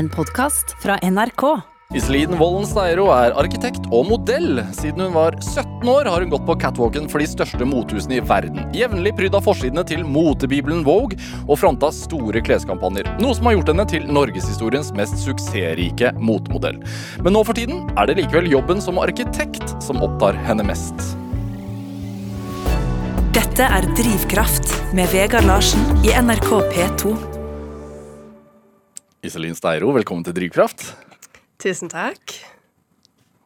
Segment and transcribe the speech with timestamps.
[0.00, 1.42] En podkast fra NRK.
[1.92, 4.62] Iselin Vollen Steiro er arkitekt og modell.
[4.72, 8.22] Siden hun var 17 år, har hun gått på catwalken for de største motehusene i
[8.24, 8.62] verden.
[8.72, 13.10] Jevnlig prydd av forsidene til motebibelen Vogue og fronta store kleskampanjer.
[13.20, 16.78] Noe som har gjort henne til norgeshistoriens mest suksessrike motemodell.
[17.20, 21.10] Men nå for tiden er det likevel jobben som arkitekt som opptar henne mest.
[23.36, 27.39] Dette er Drivkraft med Vegard Larsen i NRK P2.
[29.20, 30.86] Iselin Steiro, velkommen til Drivkraft.
[31.60, 32.38] Tusen takk.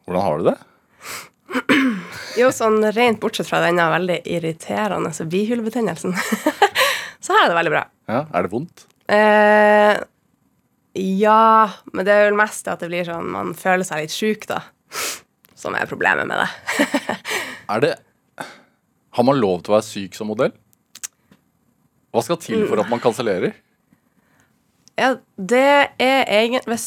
[0.07, 0.55] Hvordan har du det?
[2.39, 6.11] Jo, sånn rent bortsett fra denne veldig irriterende bihulebetennelsen,
[7.23, 7.83] så har jeg det veldig bra.
[8.11, 8.83] Ja, Er det vondt?
[9.07, 9.99] Eh,
[10.99, 11.37] ja,
[11.93, 14.61] men det er vel mest at det blir sånn man føler seg litt sjuk, da.
[15.55, 17.15] Som er problemet med det.
[17.71, 17.93] Er det
[19.15, 20.51] Har man lov til å være syk som modell?
[22.11, 23.55] Hva skal til for at man kansellerer?
[24.99, 25.65] Ja, det
[25.99, 26.85] er egentlig hvis,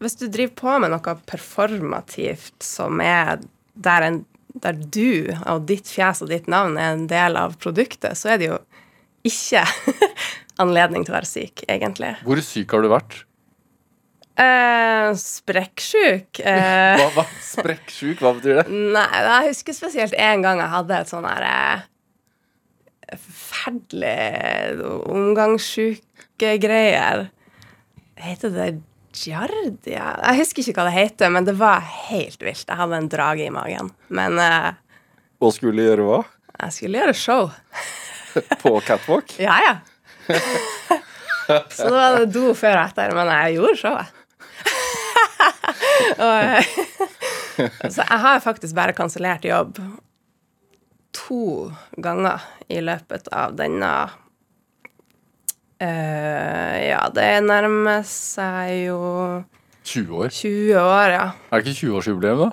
[0.00, 3.36] hvis du driver på med noe performativt som er
[3.76, 4.22] der, en,
[4.64, 8.38] der du og ditt fjes og ditt navn er en del av produktet, så er
[8.40, 8.56] det jo
[9.28, 9.60] ikke
[10.62, 12.14] anledning til å være syk, egentlig.
[12.24, 13.12] Hvor syk har du vært?
[14.40, 16.40] Eh, Sprekksjuk.
[16.40, 17.24] Eh, Hva, hva?
[17.44, 18.66] Sprekksjuk, hva betyr det?
[18.72, 21.80] nei, jeg husker spesielt en gang jeg hadde et sånn her eh,
[23.20, 24.80] forferdelig
[25.12, 27.26] omgangssjukegreier.
[28.20, 28.68] Heter det
[29.16, 30.10] Giardia?
[30.22, 32.66] Jeg husker ikke hva det heter, men det var helt vilt.
[32.68, 33.90] Jeg hadde en drage i magen.
[34.12, 34.72] Men uh,
[35.42, 36.20] Og skulle gjøre hva?
[36.60, 37.48] jeg skulle gjøre show.
[38.62, 39.32] På catwalk?
[39.46, 39.76] Ja, ja.
[41.74, 44.16] Så da var det do før og etter, men jeg gjorde showet.
[46.20, 46.68] eh,
[47.90, 49.80] så jeg har faktisk bare kansellert jobb
[51.16, 53.90] to ganger i løpet av denne
[55.80, 59.00] eh, Ja, det nærmer seg jo
[59.84, 60.28] 20 år.
[60.28, 61.30] 20 år, ja.
[61.50, 62.50] Er det ikke 20-årsjubileum, da?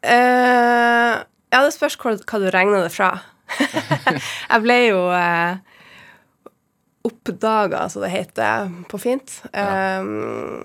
[0.00, 1.14] Uh,
[1.52, 3.10] ja, det spørs hva, hva du regner det fra.
[4.52, 5.52] jeg ble jo uh,
[7.04, 10.64] oppdaga, som det heter på fint, um,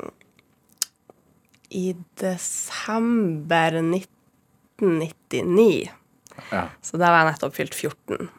[1.76, 5.90] i desember 1999.
[6.52, 6.64] Ja.
[6.84, 8.30] Så da var jeg nettopp fylt 14.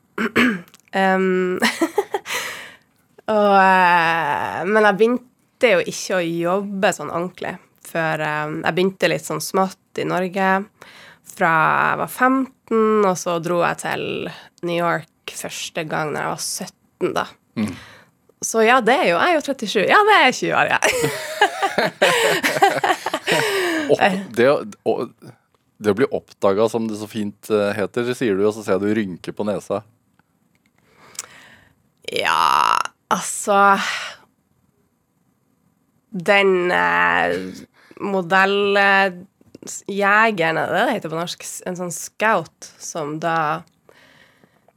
[0.95, 1.59] um,
[3.33, 7.57] og, eh, men jeg begynte jo ikke å jobbe sånn ordentlig
[7.87, 10.51] før eh, Jeg begynte litt sånn smått i Norge
[11.37, 11.53] fra
[11.91, 14.05] jeg var 15, og så dro jeg til
[14.65, 17.27] New York første gang da jeg var 17, da.
[18.47, 19.87] Så ja, det er jo Jeg er jo 37.
[19.89, 20.81] Ja, det er 20 år, ja.
[24.37, 24.47] Det,
[25.79, 28.81] det å bli oppdaga, som det så fint eh, heter, sier du, og så ser
[28.83, 29.83] du rynker på nesa.
[32.17, 32.76] Ja,
[33.13, 33.79] altså
[36.11, 37.35] Den eh,
[38.01, 39.27] modelljegeren,
[40.61, 41.45] er det det heter på norsk?
[41.69, 43.63] En sånn scout som da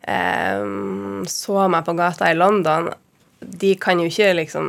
[0.03, 0.66] eh,
[1.29, 2.90] så meg på gata i London.
[3.40, 4.67] De kan jo ikke liksom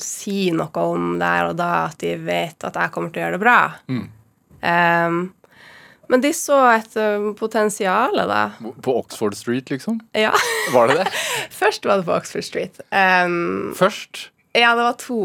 [0.00, 3.36] si noe om der og da at de vet at jeg kommer til å gjøre
[3.36, 3.58] det bra.
[4.62, 5.10] Eh,
[6.08, 8.42] men de så et uh, potensial, da.
[8.84, 10.00] På Oxford Street, liksom?
[10.16, 10.32] Ja.
[10.74, 11.08] Var det det?
[11.60, 12.80] Først var det på Oxford Street.
[12.92, 14.30] Um, Først?
[14.56, 15.20] ja, det var to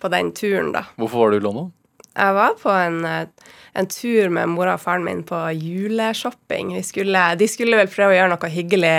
[0.00, 0.84] på den turen, da.
[1.00, 1.70] Hvorfor var du i London?
[2.14, 6.74] Jeg var på en, eh, en tur med mora og faren min på juleshopping.
[6.76, 8.96] Vi skulle, de skulle vel prøve å gjøre noe hyggelig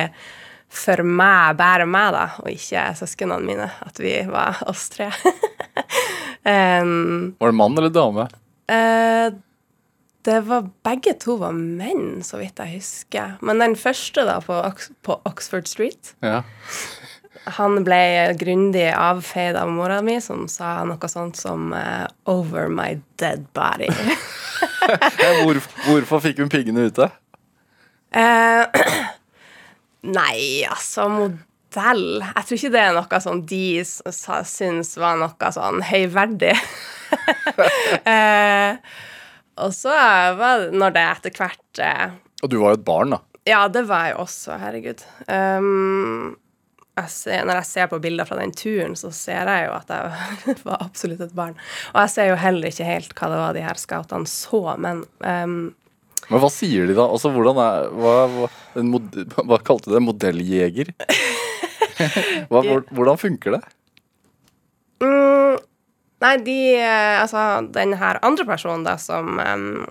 [0.75, 3.69] for meg, bare meg, da, og ikke søsknene mine.
[3.85, 5.07] At vi var oss tre.
[6.43, 8.27] um, Var det mann eller dame?
[8.67, 9.29] eh,
[10.25, 13.35] det var Begge to var menn, så vidt jeg husker.
[13.45, 16.41] Men den første, da, på, Ox på Oxford Street Ja.
[17.59, 22.95] Han ble grundig avfeid av mora mi, som sa noe sånt som uh, 'over my
[23.21, 23.91] dead body'.
[25.43, 27.05] Hvor, hvorfor fikk hun piggene ute?
[28.15, 28.65] Uh,
[30.17, 34.01] nei, altså, modell Jeg tror ikke det er noe som de s-
[34.49, 36.53] syns var noe sånn høyverdig.
[38.15, 38.77] eh,
[39.61, 39.93] og så
[40.39, 43.21] var når det etter hvert eh, Og du var jo et barn, da.
[43.45, 45.03] Ja, det var jeg også, herregud.
[45.29, 46.33] Um,
[46.95, 49.91] jeg ser, når jeg ser på bilder fra den turen, så ser jeg jo at
[49.91, 51.57] jeg var absolutt et barn.
[51.93, 55.03] Og jeg ser jo heller ikke helt hva det var de her scoutene så, men
[55.19, 55.57] um,
[56.31, 57.05] Men hva sier de da?
[57.05, 59.19] Altså, hvordan er Hva, hva, en mod,
[59.51, 60.05] hva kalte du det?
[60.07, 60.93] Modelljeger?
[62.49, 63.61] Hvordan funker det?
[65.05, 65.34] mm,
[66.23, 69.85] Nei, de eh, Altså, den her andre personen, da, som em,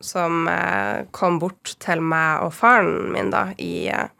[0.00, 4.10] som eh, kom bort til meg og faren min, da, i eh,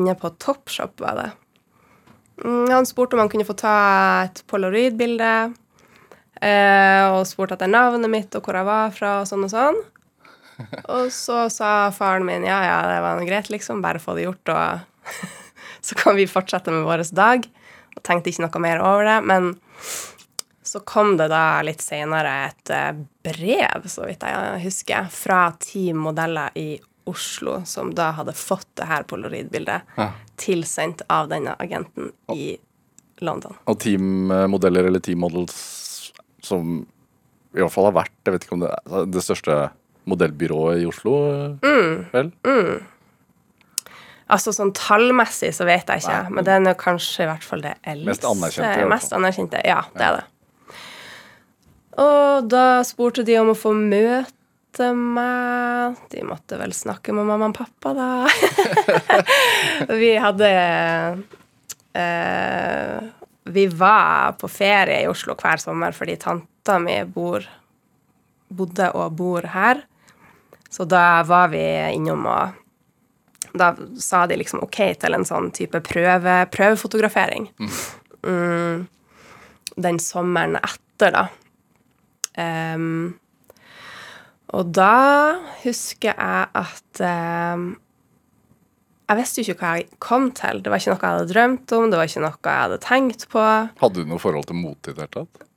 [0.00, 1.30] Inne på Topshop, var det.
[2.44, 3.74] mm, han spurte om han kunne få ta
[4.24, 5.32] et polaroidbilde.
[6.40, 9.82] Eh, og spurte etter navnet mitt og hvor jeg var fra, og sånn og sånn.
[10.94, 13.82] Og så sa faren min ja, ja, det var greit, liksom.
[13.84, 15.12] Bare få det gjort, og
[15.86, 17.44] så kan vi fortsette med vår dag.
[17.92, 19.18] Og tenkte ikke noe mer over det.
[19.28, 19.52] Men
[20.72, 22.92] så kom det da litt senere et eh,
[23.26, 26.78] brev, så vidt jeg husker, fra ti modeller i
[27.10, 30.06] Oslo som da hadde fått det her polaroidbildet Ja.
[30.38, 32.54] tilsendt av denne agenten i
[33.20, 33.56] London.
[33.66, 36.86] Og teammodeller eller teammodels som
[37.52, 39.58] i hvert fall har vært Jeg vet ikke om det er det største
[40.08, 41.12] modellbyrået i Oslo,
[41.62, 42.06] Mm.
[42.14, 42.32] vel?
[44.32, 47.44] Altså sånn tallmessig så vet jeg ikke, Nei, men- men den er kanskje i hvert
[47.44, 48.06] fall det eldste.
[48.06, 48.88] Mest anerkjente.
[48.88, 50.24] Mest anerkjente, ja, det er det.
[52.00, 55.98] Og da spurte de om å få møte meg.
[56.12, 58.08] De måtte vel snakke med mamma og pappa, da.
[60.00, 60.52] vi hadde
[61.92, 62.96] eh,
[63.52, 67.44] Vi var på ferie i Oslo hver sommer fordi tanta mi bor,
[68.48, 69.84] bodde og bor her.
[70.72, 71.62] Så da var vi
[71.92, 72.58] innom og
[73.52, 77.50] da sa de liksom OK til en sånn type prøve, prøvefotografering.
[78.24, 78.86] Mm,
[79.76, 81.26] den sommeren etter, da.
[82.40, 83.18] Em,
[84.52, 84.92] og da
[85.62, 87.64] husker jeg at um,
[89.08, 90.62] Jeg visste jo ikke hva jeg kom til.
[90.64, 93.26] Det var ikke noe jeg hadde drømt om, det var ikke noe jeg hadde tenkt
[93.32, 93.42] på.
[93.82, 95.48] Hadde du noe forhold til mote i det hele tatt?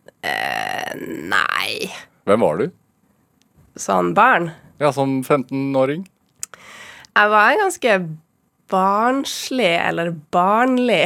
[1.32, 1.88] Nei.
[2.28, 2.68] Hvem var du?
[3.80, 4.50] Sånn barn.
[4.82, 6.04] Ja, som 15-åring?
[7.16, 7.96] Jeg var en ganske
[8.72, 11.06] barnslig, eller barnlig,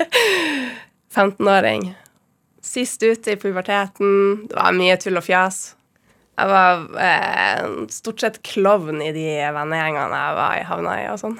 [1.14, 1.90] 15-åring.
[2.60, 4.46] Sist ute i puberteten.
[4.50, 5.60] Det var mye tull og fjas.
[6.40, 11.18] Jeg var eh, stort sett klovn i de vennegjengene jeg var i havna i og
[11.20, 11.34] sånn.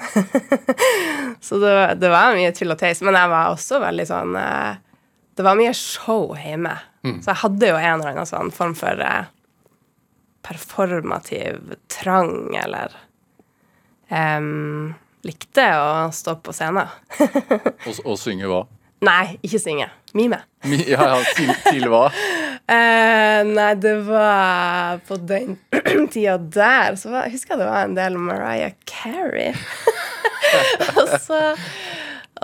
[1.45, 3.01] Så det, var- det var mye tull og tøys.
[3.05, 4.75] Men jeg var også veldig sånn eh,
[5.37, 6.75] Det var mye show hjemme.
[7.23, 9.23] Så jeg hadde jo en eller annen sånn form for eh,
[10.45, 12.93] performativ trang, eller
[14.09, 14.93] em,
[15.25, 16.89] Likte å stå på scenen.
[17.87, 18.63] Og, og synge hva?
[19.01, 19.87] Nei, ikke synge.
[20.13, 20.41] Mime.
[20.67, 22.07] Mi- Ja, ja, til, til hva?
[22.71, 25.57] Eh, nei, det var på den
[26.13, 29.49] tida der så var, jeg husker jeg det var en del Mariah Carey.
[31.01, 31.39] og så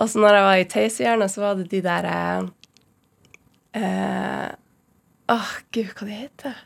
[0.01, 2.49] Og så når jeg var i Tøysehjørnet, så var det de der Åh,
[3.79, 4.49] eh,
[5.37, 6.57] Åh, gud, hva det heter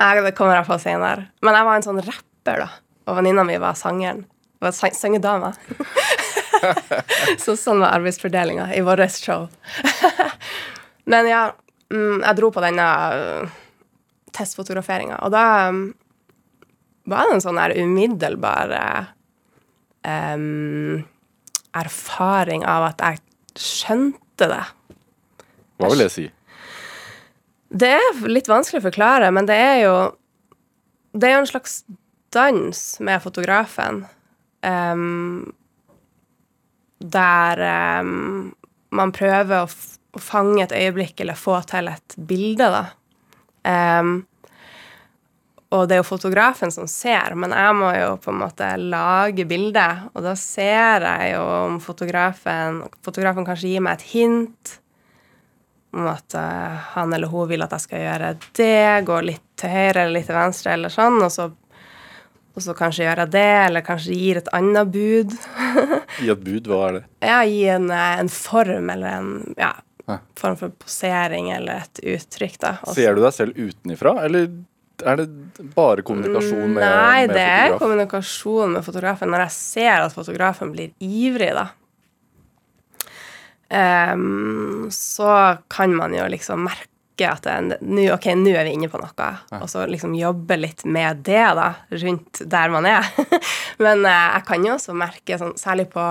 [0.00, 1.28] Nei, Det kommer jeg på senere.
[1.44, 2.70] Men jeg var en sånn rapper, da.
[3.10, 4.24] Og venninna mi var sangeren.
[4.62, 5.52] Var sang Sangedama.
[7.44, 9.48] så sånn var arbeidsfordelinga i vårt show.
[11.10, 11.42] Men ja,
[11.92, 13.58] mm, jeg dro på denne uh,
[14.34, 15.82] testfotograferinga, og da um,
[17.10, 18.72] var det en sånn her umiddelbar
[20.04, 21.04] um,
[21.76, 23.20] erfaring av at jeg
[23.60, 24.64] skjønte det.
[25.80, 26.24] Hva vil det si?
[27.74, 29.96] Det er litt vanskelig å forklare, men det er jo
[31.14, 31.84] Det er jo en slags
[32.34, 34.06] dans med fotografen.
[34.62, 35.52] em,
[37.04, 37.60] der
[38.00, 38.52] um,
[38.94, 39.70] man prøver å,
[40.14, 42.84] å fange et øyeblikk eller få til et bilde, da.
[43.64, 44.22] Um,
[45.74, 49.46] og det er jo fotografen som ser, men jeg må jo på en måte lage
[49.48, 50.06] bildet.
[50.14, 54.76] Og da ser jeg jo om fotografen Fotografen kanskje gir meg et hint
[55.94, 59.70] om at eh, han eller hun vil at jeg skal gjøre det, gå litt til
[59.70, 61.48] høyre eller litt til venstre, eller sånn, og så,
[62.54, 65.32] og så kanskje gjøre det, eller kanskje gir et annet bud.
[66.22, 67.02] Gi et bud, hva er det?
[67.26, 69.72] Ja, gi en, eh, en form eller en ja,
[70.38, 72.76] form for posering eller et uttrykk, da.
[72.84, 72.94] Også.
[73.00, 74.46] Ser du deg selv utenifra, eller
[75.02, 75.26] er det
[75.74, 79.32] bare kommunikasjon med, Nei, med det er kommunikasjon med fotografen.
[79.34, 81.66] Når jeg ser at fotografen blir ivrig, da,
[84.14, 87.46] um, så kan man jo liksom merke at
[87.80, 89.28] nå ok, nå er vi inne på noe,
[89.60, 91.68] og så liksom jobbe litt med det, da,
[92.02, 93.06] rundt der man er.
[93.84, 96.04] Men eh, jeg kan jo også merke, sånn, særlig på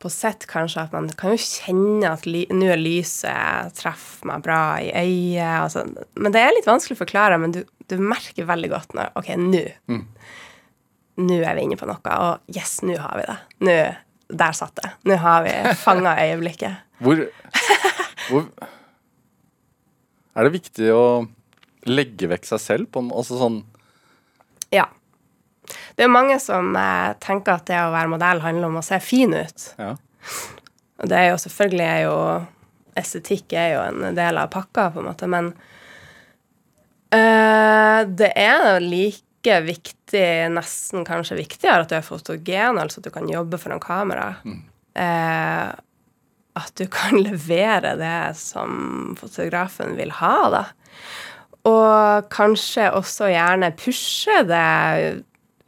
[0.00, 4.60] på sett kanskje at man kan jo kjenne at nå er lyset treffer meg bra
[4.80, 5.58] i øyet.
[5.58, 5.82] Altså.
[6.16, 9.28] Men det er litt vanskelig å forklare, men du, du merker veldig godt når OK,
[9.36, 9.60] nå.
[11.20, 13.36] Nå er vi inne på noe, og yes, nå har vi det.
[13.68, 13.76] Nå,
[14.40, 14.94] Der satt det.
[15.10, 15.52] Nå har vi
[15.82, 16.80] fanga øyeblikket.
[17.04, 17.20] Hvor,
[18.30, 18.48] hvor
[20.40, 21.04] Er det viktig å
[21.90, 23.60] legge vekk seg selv på altså sånn
[24.72, 24.86] Ja.
[25.96, 28.96] Det er mange som eh, tenker at det å være modell handler om å se
[29.04, 29.66] fin ut.
[29.76, 29.90] Ja.
[31.00, 32.16] Og det er jo selvfølgelig er jo
[33.00, 35.52] Estetikk er jo en del av pakka, på en måte, men
[37.14, 43.12] eh, det er like viktig, nesten kanskje viktigere, at du er fotogen, altså at du
[43.14, 44.32] kan jobbe foran kamera.
[44.98, 45.70] eh,
[46.58, 50.64] at du kan levere det som fotografen vil ha, da.
[51.68, 55.20] Og kanskje også gjerne pushe det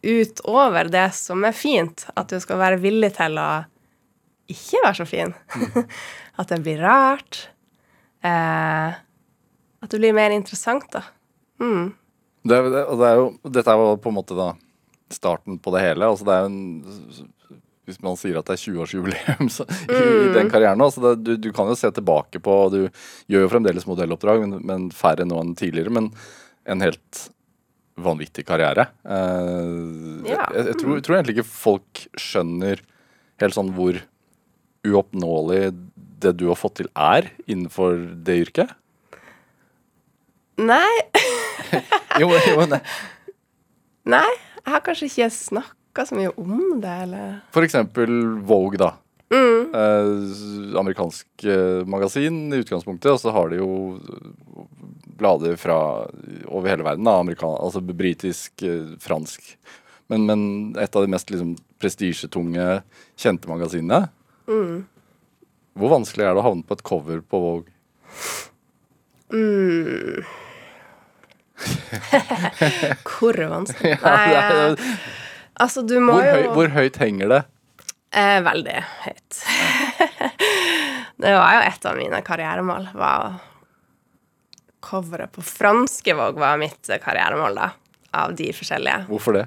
[0.03, 2.07] utover det som er fint.
[2.17, 3.51] At du skal være villig til å
[4.53, 5.35] ikke være så fin.
[6.41, 7.45] at det blir rart.
[8.25, 8.97] Eh,
[9.83, 11.05] at det blir mer interessant, da.
[11.61, 11.93] Mm.
[12.43, 14.49] Det, det, og det er jo, dette er jo på en måte da
[15.12, 16.09] starten på det hele.
[16.09, 17.29] Altså det er jo en,
[17.89, 21.33] hvis man sier at det er 20-årsjubileum så- i, i den karrieren så det, du,
[21.49, 22.81] du kan jo se tilbake på Du
[23.33, 25.91] gjør jo fremdeles modelloppdrag, men, men færre nå enn tidligere.
[25.95, 26.12] Men
[26.71, 27.25] en helt
[27.99, 28.87] vanvittig karriere.
[29.03, 30.47] Eh, Ja.
[30.55, 32.81] jeg, jeg, tror, jeg tror egentlig ikke folk skjønner
[33.43, 33.99] helt sånn hvor
[34.87, 35.73] uoppnåelig
[36.23, 38.73] det du har fått til er innenfor det yrket.
[40.62, 40.95] Nei,
[42.23, 42.79] Jo, jo, nei.
[44.12, 44.27] nei,
[44.62, 48.11] jeg har kanskje ikke snakka så mye om det, eller For eksempel
[48.49, 48.95] Vogue, da.
[49.33, 53.69] Eh, amerikansk eh, magasin i utgangspunktet, og så har de jo
[55.23, 55.77] blader fra
[56.49, 57.05] over hele verden.
[57.05, 57.19] da,
[57.65, 59.57] altså britisk, eh, fransk.
[60.13, 60.43] Men, men
[60.81, 62.83] et av de mest liksom, prestisjetunge,
[63.17, 64.09] kjente magasinene.
[64.49, 67.71] Hvor vanskelig er det å havne på et cover på Vogue?
[73.09, 73.95] Hvor vanskelig?
[73.95, 74.79] Ja, Nei, det er- eh,
[75.61, 77.41] altså, du må Hvor, høy, jo hvor høyt henger det?
[78.13, 79.41] eh, Veldig høyt.
[81.23, 82.89] det var jo et av mine karrieremål.
[82.95, 83.33] var å
[84.83, 87.69] Coveret på franske Vogue var mitt karrieremål, da.
[88.19, 89.05] Av de forskjellige.
[89.07, 89.45] Hvorfor det?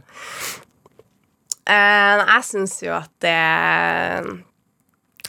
[1.68, 3.36] Eh, jeg syns jo at det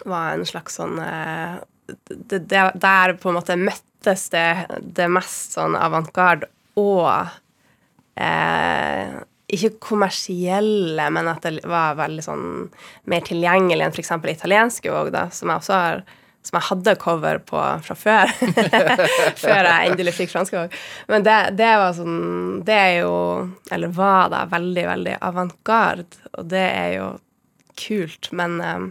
[0.06, 1.56] var en slags sånn eh,
[1.88, 7.08] det, det, Der på en måte møttes det, det mest sånn avantgarde og
[8.20, 9.16] eh,
[9.52, 12.46] Ikke kommersielle, men at det var veldig sånn
[13.06, 14.14] mer tilgjengelig enn f.eks.
[14.32, 16.06] italienske òg, da, som jeg også har
[16.46, 18.32] som jeg hadde cover på fra før.
[19.42, 20.76] før jeg endelig fikk franske òg.
[21.10, 23.14] Men det, det var sånn Det er jo
[23.74, 27.08] Eller var da veldig, veldig avantgarde, og det er jo
[27.76, 28.86] kult, men eh,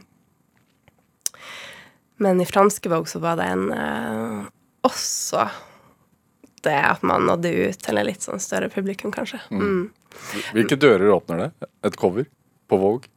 [2.21, 4.43] Men i franske Vogue så var det en eh,
[4.85, 5.47] også
[6.65, 9.37] det at man nådde ut til en litt sånn større publikum, kanskje.
[9.53, 9.91] Mm.
[10.55, 11.49] Hvilke dører åpner det?
[11.87, 12.27] Et cover
[12.69, 13.09] på Vogue?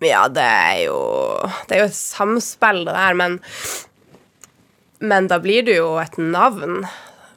[0.00, 0.96] Ja, det er jo
[1.68, 3.38] Det er jo et samspill, det der, men
[5.00, 6.82] Men da blir det jo et navn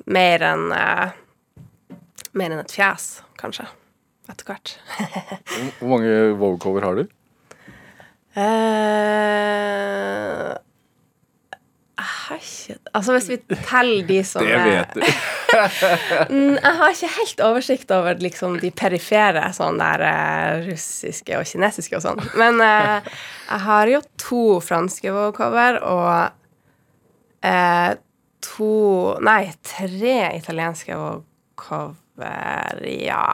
[0.05, 1.12] mer enn eh,
[2.33, 3.67] Mer enn et fjes, kanskje.
[4.31, 4.72] Etter hvert.
[5.77, 7.03] Hvor- mange Vogue-cover har du?
[8.36, 10.55] Eh,
[12.93, 15.01] Altså, hvis vi teller de som Det vet du.
[16.33, 21.45] Mm, Jeg har ikke helt oversikt over liksom, de perifere, sånn der eh, russiske og
[21.45, 22.22] kinesiske og sånn.
[22.39, 23.05] Men eh,
[23.51, 26.33] jeg har jo to franske Vogue-cover og
[27.45, 27.91] eh,
[28.43, 28.74] to
[29.24, 33.27] Nei, tre italienske Vogue-cover, ja.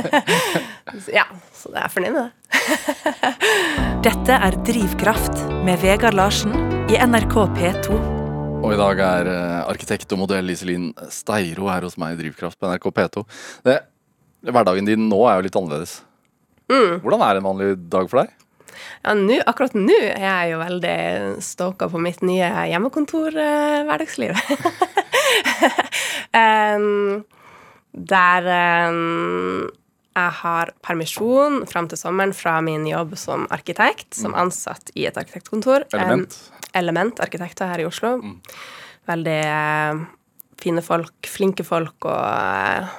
[1.20, 1.28] ja,
[1.60, 2.32] så det er fornøyd med det.
[4.08, 6.56] Dette er Drivkraft med Vegard Larsen
[6.90, 7.96] i NRK P2.
[8.64, 12.58] Og i dag er eh, arkitekt og modell Iselin Steiro her hos meg i Drivkraft
[12.58, 13.22] på NRK P2.
[13.68, 13.76] Det,
[14.50, 15.92] hverdagen din nå er jo litt annerledes.
[16.66, 18.34] Hvordan er en vanlig dag for deg?
[19.04, 20.98] Ja, nu, akkurat nå er jeg jo veldig
[21.46, 24.34] stoka på mitt nye hjemmekontor-hverdagsliv.
[28.10, 29.70] der em,
[30.10, 35.18] jeg har permisjon fram til sommeren fra min jobb som arkitekt, som ansatt i et
[35.20, 35.86] arkitektkontor.
[35.94, 36.34] Element.
[36.74, 38.16] Element arkitekter her i Oslo.
[39.10, 40.02] Veldig eh,
[40.60, 42.90] fine folk, flinke folk og eh,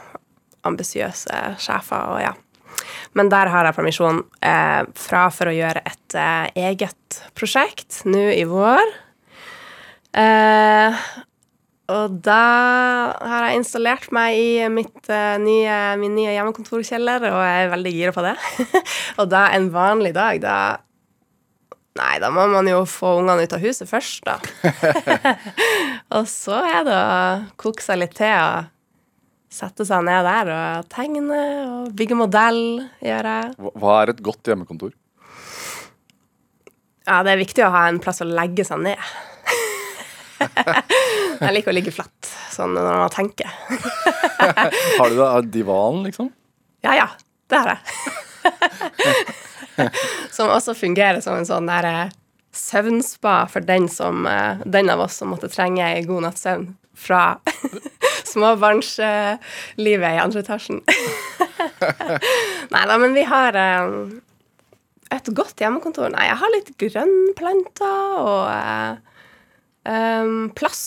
[0.67, 2.33] ambisiøse sjefer og ja.
[3.17, 8.29] Men der har jeg permisjon eh, fra for å gjøre et eh, eget prosjekt nå
[8.33, 8.95] i vår.
[10.15, 11.03] Eh,
[11.91, 12.37] og da
[13.19, 17.93] har jeg installert meg i mitt, uh, nye, min nye hjemmekontorkjeller, og jeg er veldig
[17.97, 18.33] gira på det.
[19.19, 20.55] og da en vanlig dag, da
[21.99, 24.37] Nei, da må man jo få ungene ut av huset først, da.
[26.15, 27.17] og så er det å
[27.59, 28.69] koke seg litt til og
[29.51, 32.61] sette seg ned der og tegne og bygge modell,
[33.03, 33.49] gjør jeg.
[33.59, 34.93] Hva- Hva er et godt hjemmekontor?
[37.03, 39.11] Ja, det er viktig å ha en plass å legge seg ned.
[41.41, 43.49] jeg liker å ligge flatt, sånn når man tenker.
[44.99, 46.31] Har du da divan, liksom?
[46.85, 47.07] Ja, ja,
[47.49, 47.81] det har jeg.
[50.35, 52.13] som også fungerer som en sånn der eh,
[52.57, 56.71] søvnspa for den, som, eh, den av oss som måtte trenge ei god natts søvn
[56.97, 57.21] fra
[58.31, 60.81] småbarnslivet i andre etasjen.
[62.71, 63.87] Nei da, men vi har eh,
[65.11, 66.07] Et godt hjemmekontor?
[66.13, 69.01] Nei, jeg har litt grønnplanter og
[69.83, 70.83] um, plass.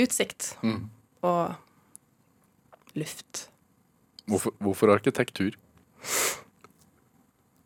[0.00, 0.54] Utsikt.
[0.62, 0.86] Mm.
[1.28, 1.54] Og
[2.98, 3.46] luft.
[4.30, 5.56] Hvorfor, hvorfor arkitektur?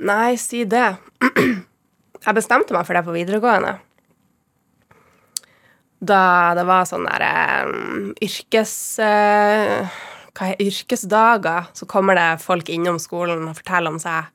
[0.06, 0.88] Nei, si det.
[2.26, 3.76] Jeg bestemte meg for det på videregående.
[6.06, 7.24] Da det var sånn der
[7.70, 8.74] um, yrkes...
[9.00, 9.96] eh,
[10.36, 14.28] hva er yrkesdager, så kommer det folk innom skolen og forteller om seg,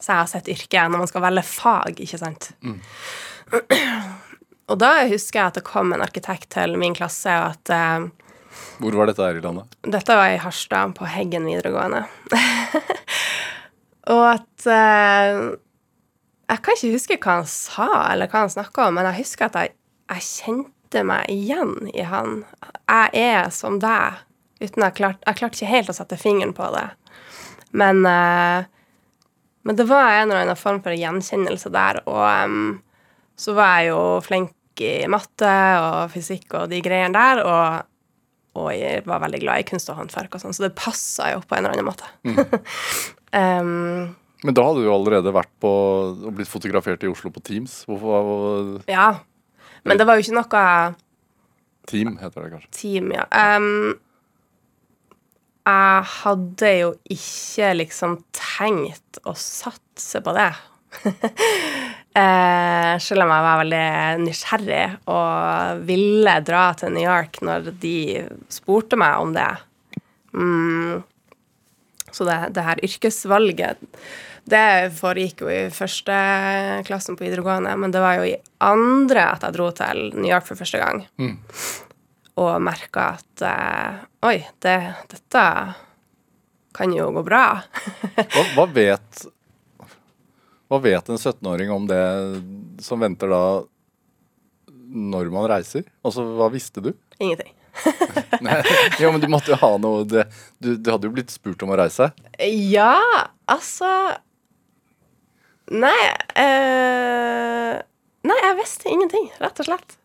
[0.00, 2.52] seg og sitt yrke når man skal velge fag, ikke sant?
[4.72, 8.06] og da husker jeg at det kom en arkitekt til min klasse, og at eh,
[8.80, 9.76] Hvor var dette her i landet?
[9.84, 12.06] dette var i Harstad, på Heggen videregående.
[14.14, 15.42] og at eh,
[16.48, 19.50] Jeg kan ikke huske hva han sa, eller hva han snakka om, men jeg husker
[19.50, 19.74] at jeg,
[20.14, 22.42] jeg kjente meg igjen i han.
[22.88, 24.22] Jeg er som deg,
[24.60, 26.88] uten jeg klarte Jeg klarte ikke helt å sette fingeren på det.
[27.76, 28.64] Men, eh,
[29.68, 32.82] men det var en eller annen form for gjenkjennelse der, og um,
[33.38, 35.52] så var jeg jo flink i matte
[35.82, 37.88] og fysikk og de greiene der, og
[38.52, 41.38] og jeg var veldig glad i kunst og håndverk, og sånn, så det passa jo
[41.40, 42.04] på en eller annen måte.
[43.32, 44.12] um,
[44.44, 45.70] Men da hadde du jo allerede vært på
[46.12, 47.78] og blitt fotografert i Oslo på Teams.
[47.88, 49.06] Hvorfor ja.
[49.88, 50.66] Men det var jo ikke noe
[51.88, 52.68] Team heter det kanskje.
[52.76, 53.24] team, ja.
[53.32, 53.96] Um,
[55.66, 60.50] jeg hadde jo ikke liksom tenkt å satse på det.
[62.18, 63.86] eh, selv om jeg var veldig
[64.24, 67.96] nysgjerrig og ville dra til New York når de
[68.52, 69.50] spurte meg om det.
[70.32, 71.02] Mm.
[72.12, 73.80] Så det, det her yrkesvalget,
[74.52, 76.16] det foregikk jo i første
[76.88, 80.48] klassen på videregående, men det var jo i andre at jeg dro til New York
[80.48, 81.04] for første gang.
[82.42, 84.78] Og merka at eh, oi, det,
[85.12, 85.46] dette
[86.72, 87.46] kan jo gå bra.
[88.16, 89.24] Hva, hva vet
[90.72, 92.00] Hva vet en 17-åring om det
[92.80, 93.42] som venter da
[94.92, 95.84] når man reiser?
[96.00, 96.94] Altså, hva visste du?
[97.18, 97.52] Ingenting.
[98.44, 98.56] Nei,
[99.00, 100.24] jo, men du måtte jo ha noe det,
[100.64, 102.08] du, du hadde jo blitt spurt om å reise.
[102.40, 102.96] Ja,
[103.52, 103.88] altså
[105.72, 106.00] Nei
[106.40, 107.76] øh,
[108.28, 109.96] Nei, jeg visste ingenting, rett og slett.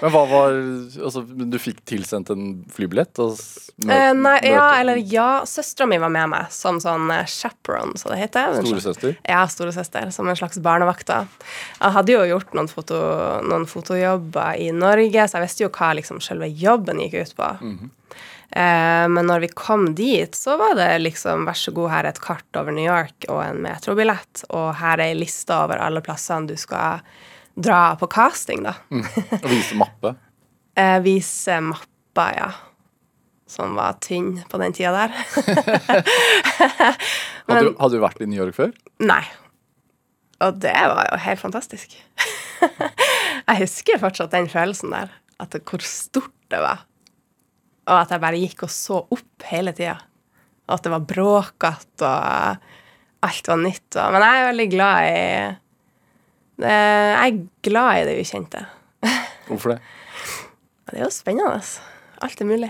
[0.00, 3.18] Men hva var Altså, du fikk tilsendt en flybillett?
[3.20, 8.12] Eh, nei, ja, eller ja, søstera mi var med meg som sånn chaperon, chaperone, som
[8.12, 8.58] det heter.
[8.64, 9.14] Storesøster?
[9.28, 11.22] Ja, storesøster, som en slags barnevakta.
[11.78, 12.98] Jeg hadde jo gjort noen, foto,
[13.46, 17.50] noen fotojobber i Norge, så jeg visste jo hva liksom selve jobben gikk ut på.
[17.62, 22.14] eh, men når vi kom dit, så var det liksom vær så god, her er
[22.14, 26.04] et kart over New York og en metrobillett, og her er ei liste over alle
[26.04, 27.00] plassene du skal
[27.54, 28.76] dra på casting, da.
[28.90, 30.16] Og vise mappe?
[30.78, 32.46] Eh, vise mappa, ja.
[33.50, 35.10] Som var tynn på den tida der.
[37.50, 38.70] Hadde, du, hadde du vært i New York før?
[39.02, 39.24] Nei.
[40.40, 41.96] Og det var jo helt fantastisk.
[43.50, 45.10] jeg husker fortsatt den følelsen der.
[45.42, 46.86] At hvor stort det var.
[47.90, 49.98] Og at jeg bare gikk og så opp hele tida.
[50.68, 53.88] Og at det var bråkete, og alt var nytt.
[53.96, 55.24] Og, men jeg er veldig glad i
[56.66, 58.64] Jeg er glad i det ukjente.
[59.48, 59.80] Hvorfor det?
[60.90, 61.60] Det er jo spennende.
[62.24, 62.68] Alt er mulig.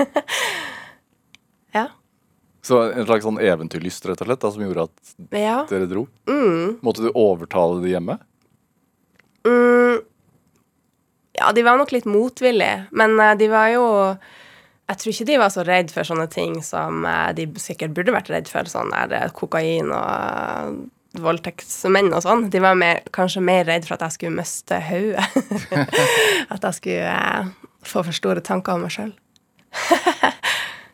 [1.76, 1.86] ja.
[2.64, 5.58] Så en slags sånn eventyrlyst rett og slett da, som gjorde at Ja.
[5.68, 6.06] dere dro?
[6.26, 6.78] Mm.
[6.82, 8.16] Måtte du overtale de hjemme?
[9.46, 10.00] Mm,
[11.38, 13.84] ja, de var nok litt motvillige, men eh, de var jo
[14.88, 18.14] Jeg tror ikke de var så redd for sånne ting som eh, de sikkert burde
[18.14, 20.74] vært redd for, sånn der eh, kokain og eh,
[21.22, 22.50] voldtektsmenn og sånn.
[22.52, 25.26] De var mer, kanskje mer redd for at jeg skulle miste hodet.
[26.54, 27.44] at jeg skulle eh,
[27.86, 29.12] få for store tanker om meg sjøl.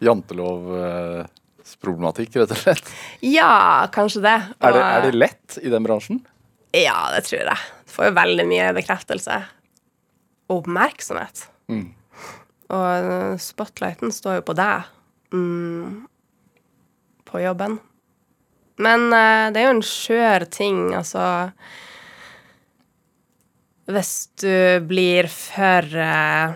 [0.06, 2.86] Jantelovsproblematikk, rett og slett.
[3.24, 4.38] Ja, kanskje det.
[4.58, 6.18] Er det, er det lett i den bransjen?
[6.74, 7.58] Ja, det tror jeg.
[7.86, 9.36] Du får jo veldig mye bekreftelse.
[10.50, 11.36] Og oppmerksomhet.
[11.70, 11.88] Mm.
[12.72, 14.88] Og eh, spotlighten står jo på deg
[15.34, 16.06] mm,
[17.28, 17.74] på jobben.
[18.80, 21.24] Men uh, det er jo en skjør ting, altså
[23.92, 26.54] Hvis du blir for uh,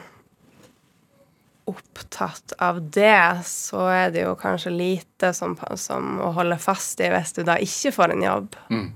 [1.66, 7.10] opptatt av det, så er det jo kanskje lite som, som å holde fast i
[7.10, 8.56] hvis du da ikke får en jobb.
[8.70, 8.86] Mm.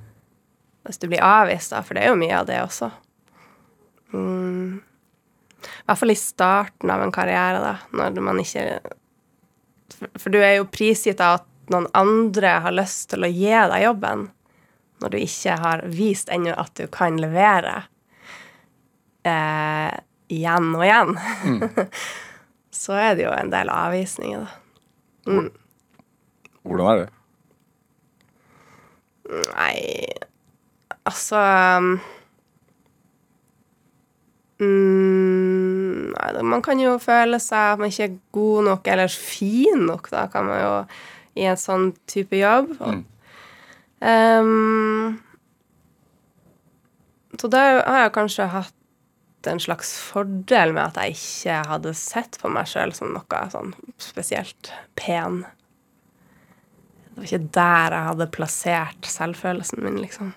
[0.87, 2.91] Hvis du blir avvist, da, for det er jo mye av det også.
[4.15, 4.79] Mm.
[5.61, 8.65] I hvert fall i starten av en karriere, da, når man ikke
[9.91, 13.51] For, for du er jo prisgitt av at noen andre har lyst til å gi
[13.51, 14.29] deg jobben,
[15.01, 17.77] når du ikke har vist ennå at du kan levere
[19.27, 19.95] eh,
[20.31, 21.15] igjen og igjen.
[22.81, 25.49] Så er det jo en del avvisninger, da.
[26.65, 27.09] Hvordan er det?
[29.31, 30.07] Nei
[31.07, 31.41] Altså
[34.59, 36.11] mm,
[36.51, 40.27] Man kan jo føle seg at man ikke er god nok eller fin nok, da,
[40.33, 40.75] kan man jo
[41.38, 42.73] i en sånn type jobb.
[42.81, 43.05] Mm.
[44.01, 45.21] Um,
[47.38, 48.77] så da har jeg kanskje hatt
[49.49, 53.73] en slags fordel med at jeg ikke hadde sett på meg sjøl som noe sånn
[54.01, 55.45] spesielt pen.
[57.11, 60.35] Det var ikke der jeg hadde plassert selvfølelsen min, liksom.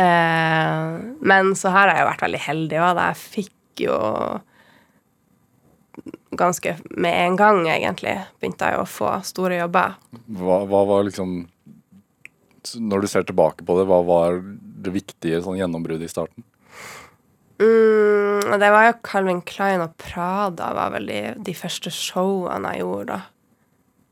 [0.00, 0.96] uh,
[1.32, 3.02] men så har jeg jo vært veldig heldig òg.
[3.02, 3.98] Jeg fikk jo
[6.38, 9.96] ganske med en gang, egentlig, begynte jeg å få store jobber.
[10.38, 11.42] Hva, hva var liksom
[12.76, 14.40] Når du ser tilbake på det, hva var
[14.84, 16.44] det viktige sånn gjennombruddet i starten?
[17.60, 22.84] Mm, det var jo Calvin Klein og Prada var vel de, de første showene jeg
[22.84, 23.20] gjorde, da.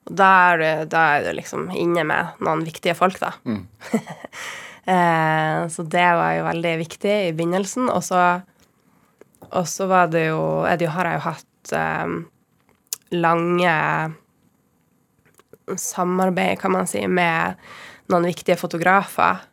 [0.09, 3.35] Og da er, du, liksom inne med noen viktige folk, da.
[3.45, 3.67] Mm.
[4.95, 7.91] eh, så det var jo veldig viktig i begynnelsen.
[7.93, 8.23] Og så,
[9.51, 12.07] og så var det jo, det jo Har jeg jo hatt eh,
[13.11, 13.77] lange
[15.77, 17.55] samarbeid, kan man si, med
[18.09, 19.45] noen viktige fotografer.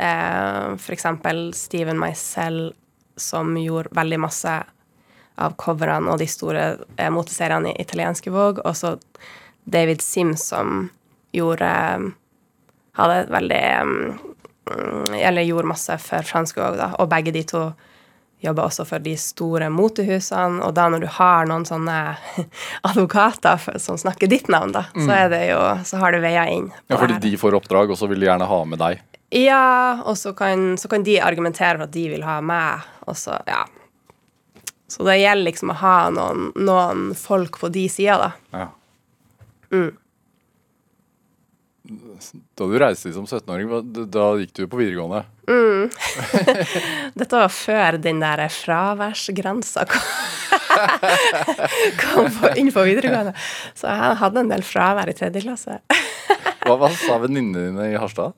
[0.00, 2.72] Eh, for eksempel Steven Meisel,
[3.16, 4.54] som gjorde veldig masse
[5.40, 6.64] av coverne og de store
[6.96, 8.64] eh, moteseriene i italienske Vogue.
[8.64, 8.96] Og så
[9.64, 10.88] David Sims, som
[11.32, 11.70] gjorde
[12.98, 16.90] Hadde veldig mm, Eller gjorde masse for fransk Vogue, da.
[16.98, 17.68] Og begge de to
[18.40, 20.62] jobba også for de store motehusene.
[20.66, 21.98] Og da når du har noen sånne
[22.88, 26.70] advokater som snakker ditt navn, da, så, er det jo, så har du veier inn.
[26.88, 29.04] Ja, Fordi de får oppdrag, og så vil de gjerne ha med deg.
[29.30, 33.18] Ja, og så kan, så kan de argumentere for at de vil ha meg, og
[33.18, 33.62] så, ja.
[34.90, 38.30] Så det gjelder liksom å ha noen, noen folk på de sida, da.
[38.58, 38.68] Ja.
[39.70, 39.92] Mm.
[41.90, 43.70] Da du reiste som 17-åring,
[44.12, 45.24] da gikk du på videregående.
[47.18, 50.04] Dette var før den der fraværsgrensa kom,
[52.02, 53.34] kom på, inn på videregående.
[53.74, 55.80] Så jeg hadde en del fravær i tredje klasse.
[56.66, 58.34] Hva, hva sa venninnene dine i Harstad?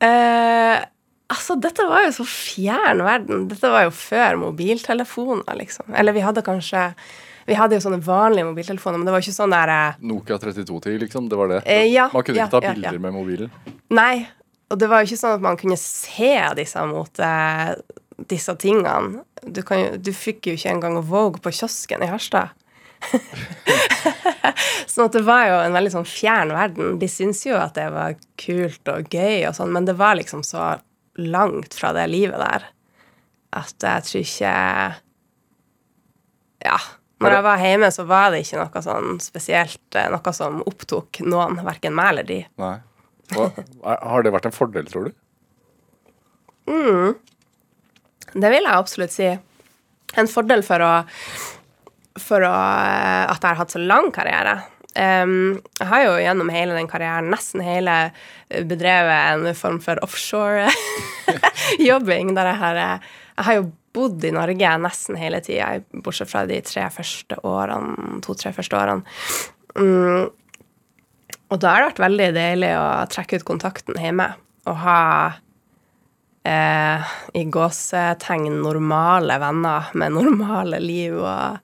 [0.00, 0.76] Eh,
[1.34, 3.48] altså, dette var jo så fjern verden.
[3.50, 5.90] Dette var jo før mobiltelefoner, liksom.
[5.98, 6.86] Eller vi hadde kanskje
[7.50, 11.00] Vi hadde jo sånne vanlige mobiltelefoner, men det var ikke sånn der eh, Nokia 3210,
[11.04, 11.30] liksom?
[11.30, 11.62] Det var det?
[11.66, 13.50] Eh, ja, Man kunne ja, ikke ta ja, bilder med mobilen?
[13.96, 14.14] Nei.
[14.70, 17.72] Og det var jo ikke sånn at man kunne se disse mot eh,
[18.30, 19.24] disse tingene.
[19.42, 22.54] Du, kan du fikk jo ikke engang Vogue på kiosken i Harstad.
[24.92, 26.98] sånn at det var jo en veldig sånn fjern verden.
[27.02, 30.44] De syntes jo at det var kult og gøy og sånn, men det var liksom
[30.46, 30.76] så
[31.18, 32.70] langt fra det livet der
[33.56, 34.54] at jeg tror ikke
[36.64, 36.78] Ja.
[37.20, 41.20] Når jeg var hjemme, så var det ikke noe sånn spesielt eh, Noe som opptok
[41.26, 42.40] noen, verken meg eller de.
[42.62, 42.76] Nei.
[43.36, 45.14] Og, er- har det vært en fordel, tror du?
[48.30, 49.28] Det vil jeg absolutt si.
[50.18, 50.92] En fordel for å
[52.20, 54.54] For å, eh, at jeg har hatt så lang karriere.
[54.98, 58.10] Um, jeg har jo gjennom hele den karrieren, nesten hele,
[58.50, 62.34] eh, bedrevet en form for offshore-jobbing.
[62.36, 62.98] der jeg har eh,
[63.38, 68.20] Jeg har jo bodd i Norge nesten hele tida, bortsett fra de tre første årene,
[68.24, 69.02] to-tre første årene.
[69.78, 70.30] Mm,
[71.50, 74.28] og da har det vært veldig deilig å trekke ut kontakten hjemme
[74.70, 75.00] og ha
[76.46, 81.58] eh, i gåsetegn normale venner med normale liv og,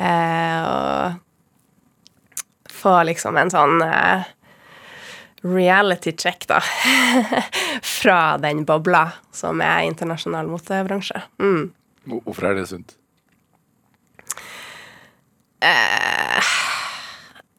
[0.00, 1.12] eh, og
[2.72, 4.22] få liksom en sånn eh,
[5.42, 6.60] reality check, da.
[7.82, 11.22] fra den bobla som er internasjonal motebransje.
[11.42, 11.70] Mm.
[12.24, 12.96] Hvorfor er det sunt?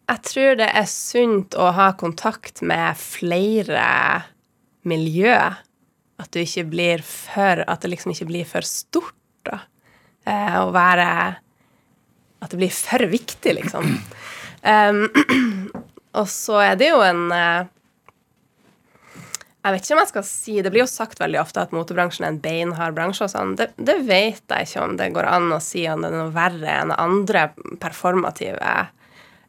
[0.04, 3.86] Jeg tror det er sunt å ha kontakt med flere
[4.88, 5.38] miljø.
[6.20, 9.16] At du ikke blir for At det liksom ikke blir for stort,
[9.48, 9.64] da.
[10.30, 11.08] Eh, å være
[12.44, 13.98] At det blir for viktig, liksom.
[14.64, 15.12] Um,
[16.20, 17.70] og så er det jo en eh,
[19.64, 22.28] Jeg vet ikke om jeg skal si Det blir jo sagt veldig ofte at motebransjen
[22.28, 23.26] er en beinhard bransje.
[23.26, 23.56] og sånn.
[23.60, 26.36] Det, det vet jeg ikke om det går an å si om det er noe
[26.36, 27.48] verre enn andre
[27.82, 28.76] performative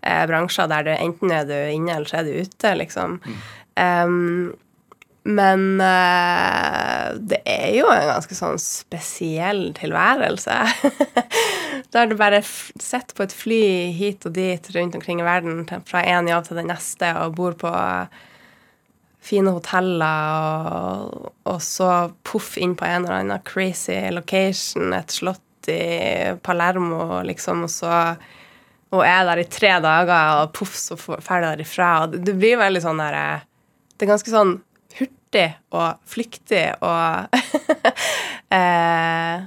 [0.05, 3.18] eh, bransjer der du enten er du inne eller så er du ute, liksom.
[3.74, 4.55] Um,
[5.24, 10.58] men uh, det er jo en ganske sånn spesiell tilværelse.
[11.90, 13.62] da har du bare sett på et fly
[13.96, 17.56] hit og dit rundt omkring i verden, fra én jobb til den neste, og bor
[17.56, 17.72] på
[19.24, 21.90] fine hoteller, og, og så
[22.28, 27.94] poff inn på en eller annen crazy location, et slott i Palermo, liksom, og så
[28.94, 31.88] og er der i tre dager, og poff, så drar du derifra.
[32.12, 33.48] Det, blir veldig sånn der eh,
[33.96, 34.52] Det er ganske sånn
[35.35, 37.35] hurtig og flyktig og
[38.55, 39.42] eh,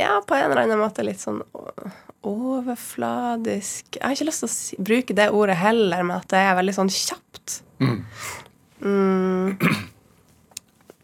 [0.00, 1.42] Ja, på en eller annen måte litt sånn
[2.22, 6.40] overfladisk Jeg har ikke lyst til å si, bruke det ordet heller, men at det
[6.40, 7.62] er veldig sånn kjapt.
[8.80, 9.56] Mm.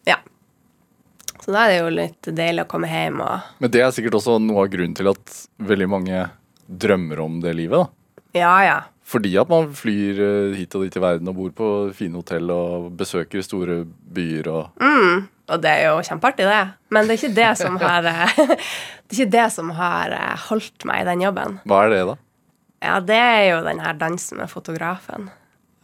[0.07, 0.19] Ja.
[1.43, 4.21] Så da er det jo litt deilig å komme hjem og Men det er sikkert
[4.21, 6.27] også noe av grunnen til at veldig mange
[6.67, 7.87] drømmer om det livet.
[7.87, 8.21] da.
[8.37, 8.79] Ja, ja.
[9.07, 12.51] Fordi at man flyr eh, hit og dit i verden og bor på fine hotell
[12.51, 15.27] og besøker store byer og mm.
[15.47, 16.63] Og det er jo kjempeartig, det.
[16.91, 18.39] Men det er ikke det som har eh,
[19.07, 21.61] Det er ikke det som har eh, holdt meg i den jobben.
[21.71, 22.17] Hva er det, da?
[22.83, 25.31] Ja, det er jo den her dansen med fotografen.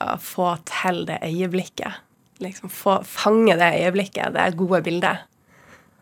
[0.03, 2.03] Å få til det øyeblikket.
[2.43, 5.23] Liksom få, fange det øyeblikket, det gode bildet.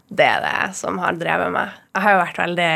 [0.08, 1.76] Det er det som har drevet meg.
[1.92, 2.72] Jeg har jo vært veldig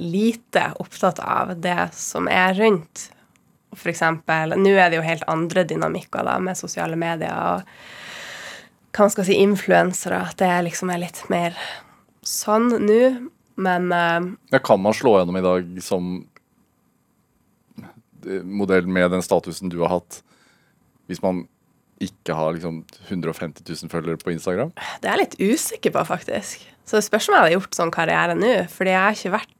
[0.00, 3.08] lite opptatt av det som er rundt.
[3.76, 7.68] For eksempel, nå er det jo helt andre dynamikker da, med sosiale medier og
[8.90, 10.24] hva man skal si, influensere.
[10.32, 11.54] At det liksom er litt mer
[12.26, 12.98] sånn nå.
[13.60, 16.10] Men uh, Ja, kan man slå gjennom i dag som
[17.82, 20.22] eh, modell med den statusen du har hatt,
[21.10, 21.44] hvis man
[22.00, 24.72] ikke har liksom 150 000 følgere på Instagram?
[25.02, 26.64] Det er jeg litt usikker på, faktisk.
[26.88, 28.54] Så det spørs om jeg hadde gjort sånn karriere nå.
[28.72, 29.52] Fordi jeg har ikke vært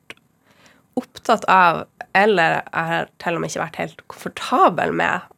[0.99, 1.85] opptatt av,
[2.17, 5.29] eller jeg har til og med ikke vært helt komfortabel med,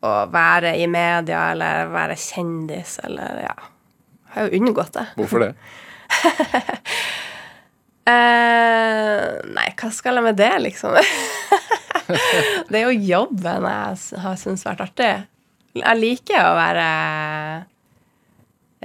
[0.00, 3.56] å være i media eller være kjendis eller ja.
[4.30, 5.06] Jeg har jo unngått det.
[5.18, 5.50] Hvorfor det?
[8.08, 9.26] Uh,
[9.56, 10.96] nei, hva skal jeg med det, liksom?
[12.70, 15.10] det er jo jobben jeg har syntes vært artig.
[15.76, 16.86] Jeg liker å være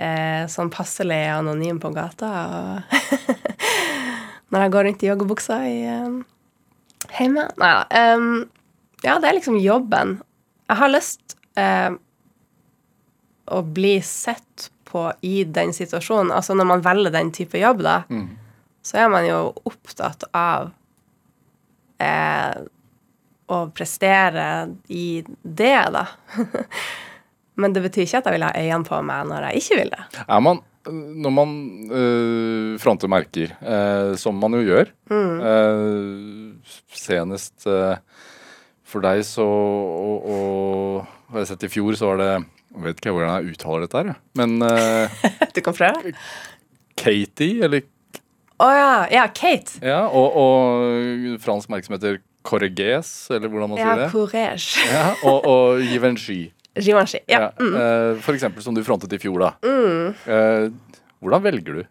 [0.01, 2.31] uh, sånn passelig anonym på gata.
[2.49, 2.81] Og
[4.55, 6.15] når jeg går rundt i joggebuksa i eh,
[7.19, 7.49] hjemme.
[7.59, 8.05] Nei da.
[8.15, 8.45] Um,
[9.03, 10.15] ja, det er liksom jobben.
[10.71, 11.91] Jeg har lyst eh,
[13.51, 16.31] å bli sett på i den situasjonen.
[16.33, 17.99] Altså når man velger den type jobb, da
[18.85, 20.69] så er man jo opptatt av
[21.97, 22.57] eh,
[23.49, 24.45] å prestere
[24.93, 26.05] i det, da.
[27.61, 29.91] Men det betyr ikke at jeg vil ha øynene på meg når jeg ikke vil
[29.95, 30.03] det.
[30.27, 31.51] Er man, når man
[31.91, 36.53] øh, fronter merker, øh, som man jo gjør øh,
[36.93, 37.65] Senest
[38.85, 42.29] for deg så og, og har jeg sett i fjor, så var det
[42.75, 44.59] Jeg vet ikke hvordan jeg uttaler dette her, men
[45.55, 46.13] Du kan prøve.
[46.99, 47.81] Katie, eller
[48.61, 48.91] Å ja.
[49.11, 49.79] Ja, Kate.
[49.83, 54.11] Ja, og, og fransk merke som heter Corriges, eller hvordan man Ja, sier det.
[54.13, 54.85] Courage.
[54.91, 56.51] Ja, og, og Givenchy.
[56.75, 57.21] Givenchy.
[57.31, 57.39] Ja.
[57.39, 59.51] Ja, øh, for eksempel som du frontet i fjor, da.
[59.65, 60.71] Øh,
[61.19, 61.83] hvordan velger du?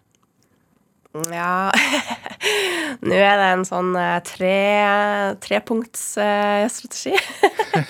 [1.30, 1.70] Ja
[3.06, 4.56] Nå er det en sånn eh, tre,
[5.44, 7.14] trepunktsstrategi.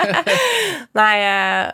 [0.98, 1.72] Nei eh,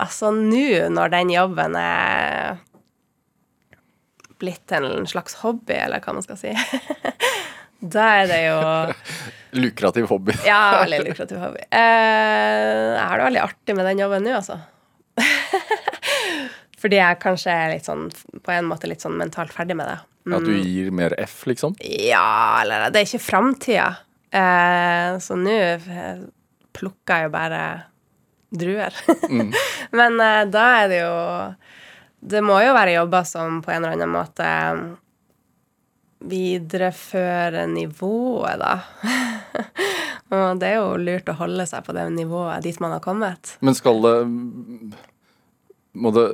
[0.00, 2.60] Altså, nå når den jobben er
[4.40, 6.54] blitt en slags hobby, eller hva man skal si
[7.80, 8.58] Da er det jo
[9.60, 10.34] Lukrativ hobby.
[10.46, 11.64] Ja, veldig lukrativ hobby.
[11.74, 11.80] Eh,
[12.94, 14.60] jeg har det veldig artig med den jobben nå, altså.
[16.80, 18.06] Fordi jeg kanskje er litt sånn,
[18.44, 19.98] på en måte litt sånn mentalt ferdig med det.
[20.30, 21.74] At du gir mer F, liksom?
[21.82, 23.88] Ja, eller det er ikke framtida.
[24.30, 26.22] Eh, så nå eh,
[26.76, 27.62] plukker jeg jo bare
[28.50, 28.96] druer.
[29.98, 31.14] Men eh, da er det jo
[32.20, 34.48] Det må jo være jobber som på en eller annen måte
[36.20, 38.74] viderefører nivået, da.
[40.30, 43.56] Og det er jo lurt å holde seg på det nivået dit man har kommet.
[43.64, 44.16] Men skal det
[45.98, 46.26] Må det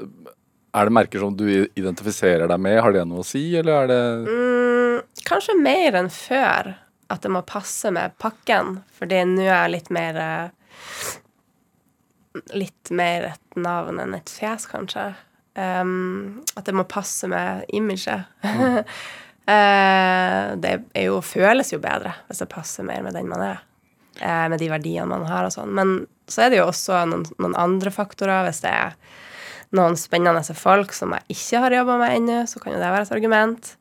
[0.77, 2.81] Er det merker som du identifiserer deg med?
[2.85, 6.75] Har det noe å si, eller er det Mm, kanskje mer enn før.
[7.09, 8.81] At det må passe med pakken.
[8.99, 10.49] Fordi nå er jeg litt mer eh,
[12.53, 15.15] Litt mer et navn enn et fjes, kanskje.
[15.57, 18.27] Um, at det må passe med imaget.
[18.45, 18.83] Eh,
[19.47, 23.61] det er jo, føles jo bedre hvis det passer mer med den man er.
[24.21, 25.73] eh, med de verdiene man har og sånn.
[25.77, 28.47] Men så er det jo også noen, noen andre faktorer.
[28.49, 28.97] Hvis det er
[29.77, 33.07] noen spennende folk som jeg ikke har jobba med ennå, så kan jo det være
[33.09, 33.73] et argument.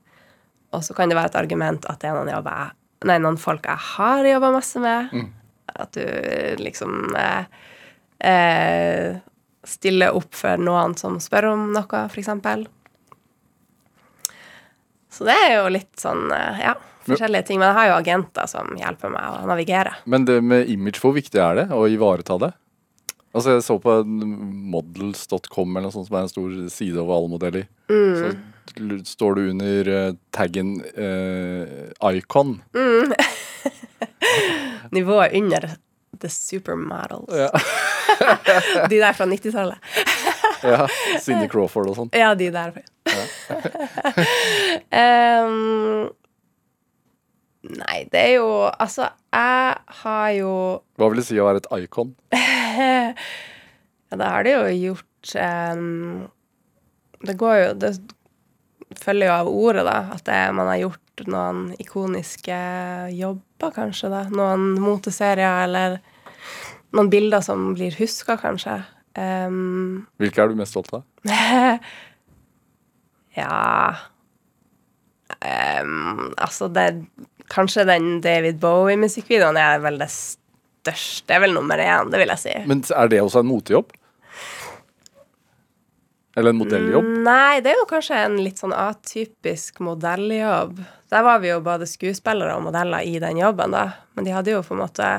[0.75, 2.73] Og så kan det være et argument at det er noen, jobber
[3.05, 5.13] nei, noen folk jeg har jobba masse med.
[5.75, 7.45] At du liksom eh,
[8.27, 9.17] eh,
[9.65, 12.29] stiller opp for noen som spør om noe, f.eks.
[15.15, 16.73] Så det er jo litt sånn, eh, ja,
[17.07, 17.61] forskjellige ting.
[17.61, 19.95] Men jeg har jo agenter som hjelper meg å navigere.
[20.11, 22.51] Men det med image, hvor viktig er det å ivareta det?
[23.35, 27.31] Altså Jeg så på models.com eller noe sånt som er en stor side over alle
[27.33, 27.65] modeller.
[27.91, 28.31] Så
[29.11, 32.61] står du under uh, taggen uh, icon.
[34.95, 35.75] Nivået under
[36.19, 37.35] The Supermodels.
[37.35, 37.51] Ja.
[38.89, 39.77] De der fra 90-tallet.
[40.73, 40.85] ja.
[41.23, 42.11] Cindy Crawford og sånn.
[42.15, 42.75] Ja, de der.
[44.91, 46.07] um,
[47.81, 50.53] nei, det er jo Altså, jeg har jo
[50.97, 52.15] Hva vil det si å være et icon?
[54.05, 56.25] Ja, da har det jo gjort um,
[57.25, 57.91] Det går jo Det
[59.01, 62.57] følger jo av ordet, da, at det, man har gjort noen ikoniske
[63.15, 64.21] jobber, kanskje, da.
[64.29, 65.97] Noen moteserier eller
[66.95, 68.77] noen bilder som blir huska, kanskje.
[69.15, 71.05] Em, Hvilke er du mest stolt av?
[73.35, 73.95] Ja
[75.43, 77.05] um, Altså, det
[77.51, 81.27] Kanskje den David Bowie-musikkvideoen er vel det største.
[81.29, 82.55] Det er vel nummer én, det vil jeg si.
[82.65, 83.93] Men er det også en motejobb?
[86.35, 87.11] Eller en modelljobb?
[87.23, 90.81] Nei, det er jo kanskje en litt sånn atypisk modelljobb.
[91.13, 93.85] Der var vi jo både skuespillere og modeller i den jobben, da.
[94.17, 95.11] Men de hadde jo på en måte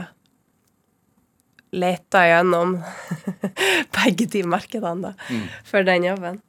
[1.74, 2.76] leta gjennom
[3.96, 6.40] begge de markedene, da, for den jobben.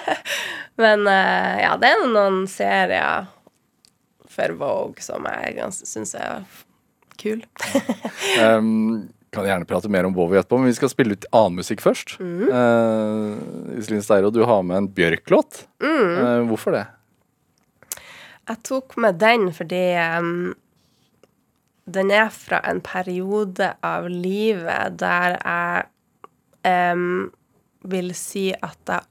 [0.82, 3.30] Men uh, ja, det er noen serier
[4.36, 6.44] for Vogue som jeg syns er
[7.16, 7.40] kul.
[8.42, 9.06] Um,
[9.36, 12.16] kan gjerne prate mer om Vogue etterpå, men vi skal spille ut annen musikk først.
[12.20, 13.32] Eh,
[13.76, 15.66] Iselin Steiro, du har med en Bjørk-låt.
[15.84, 16.86] Eh, hvorfor det?
[18.46, 20.54] Jeg tok med den fordi em,
[21.86, 25.86] den er fra en periode av livet der jeg
[26.96, 27.28] um,
[27.86, 29.06] vil si at jeg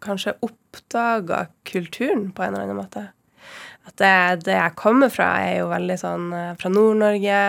[0.00, 3.08] kanskje oppdaga kulturen på en eller annen måte.
[3.88, 7.40] At det, det jeg kommer fra, er jo veldig sånn eh, fra Nord-Norge.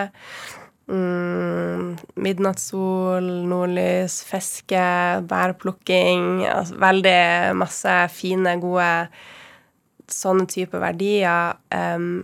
[0.89, 4.85] Mm, midnattssol, nordlys, fiske,
[5.29, 6.45] bærplukking.
[6.49, 7.19] Altså veldig
[7.59, 8.89] masse fine, gode
[10.09, 11.59] sånne type verdier.
[11.69, 12.23] Um,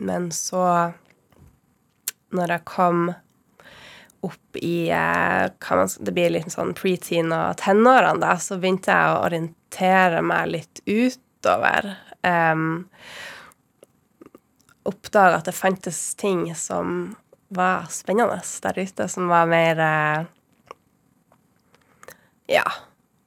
[0.00, 0.62] men så,
[2.36, 3.10] når jeg kom
[4.26, 9.14] opp i eh, man, Det blir litt sånn preteen og tenårene, da, så begynte jeg
[9.14, 11.94] å orientere meg litt utover.
[12.26, 12.84] Um,
[14.88, 17.14] Oppdaga at det fantes ting som
[17.52, 20.28] var spennende der ute, som var mer eh,
[22.50, 22.64] Ja,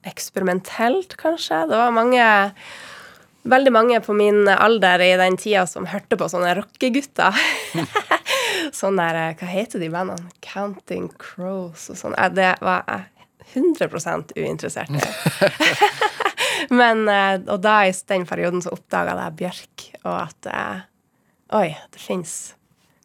[0.04, 1.62] eksperimentelt, kanskje.
[1.70, 2.26] Det var mange
[3.44, 7.36] Veldig mange på min alder i den tida som hørte på sånne rockegutter.
[8.80, 10.32] sånn der eh, Hva heter de bandene?
[10.46, 12.16] Counting Crows og sånn.
[12.16, 13.10] Eh, Det var jeg
[13.54, 15.04] 100 uinteressert i.
[16.80, 20.52] Men, eh, og da i den perioden så oppdaga jeg Bjørk, og at
[21.54, 22.56] Oi, det fins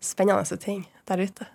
[0.00, 1.48] spennende ting der ute.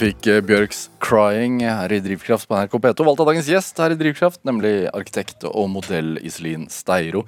[0.00, 3.04] Fikk eh, Bjørks 'Crying' her i Drivkraft på NRK P2.
[3.04, 7.26] Valgt av dagens gjest her i Drivkraft, nemlig arkitekt og modell Iselin Steiro.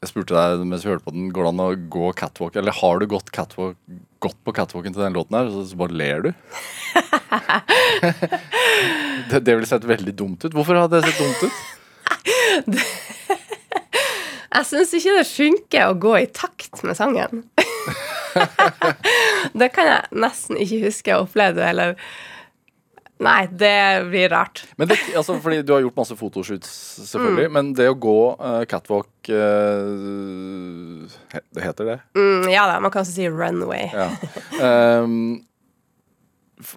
[0.00, 2.76] Jeg spurte deg mens vi hørte på den, går det an å gå catwalk, eller
[2.78, 3.76] har du gått, catwalk,
[4.22, 6.30] gått på catwalken til den låten her, så, så bare ler du?
[9.32, 10.54] det, det ville sett veldig dumt ut.
[10.54, 11.54] Hvorfor hadde det sett dumt ut?
[14.50, 17.44] Jeg syns ikke det funker å gå i takt med sangen.
[19.60, 21.96] det kan jeg nesten ikke huske jeg opplevde, eller
[23.20, 24.62] Nei, det blir rart.
[24.80, 26.70] Men det, altså, fordi Du har gjort masse fotoshoots,
[27.10, 27.50] selvfølgelig.
[27.52, 31.04] Men det å gå uh, catwalk uh,
[31.52, 31.98] Det heter det?
[32.16, 33.90] Mm, ja da, man kan også si runway.
[33.92, 34.08] Ja.
[35.04, 35.42] Um,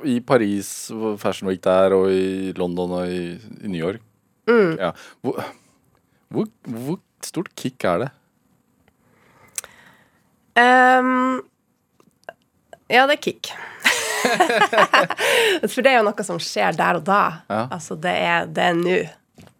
[0.04, 0.91] I Paris,
[1.22, 4.04] Fashion Week der, og i London og i, i New York.
[4.51, 4.91] Ja.
[5.24, 5.39] Hvor,
[6.28, 8.12] hvor, hvor stort kick er det?
[10.60, 11.41] Ehm,
[12.91, 13.54] ja, det er kick.
[15.72, 17.24] For det er jo noe som skjer der og da.
[17.49, 17.64] Ja.
[17.74, 18.99] Altså, det er nå.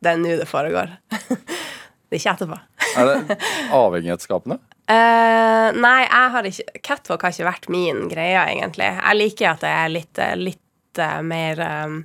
[0.04, 0.94] Det er nå det foregår.
[1.10, 2.60] det er ikke etterpå.
[2.94, 3.38] Er det
[3.74, 4.60] avhengighetsskapende?
[4.84, 8.90] Uh, nei, jeg har ikke Catwalk har ikke vært min greie, egentlig.
[9.00, 12.02] Jeg liker at det er litt, eh, litt uh, mer um,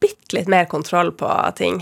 [0.00, 1.80] Bitte litt mer kontroll på ting.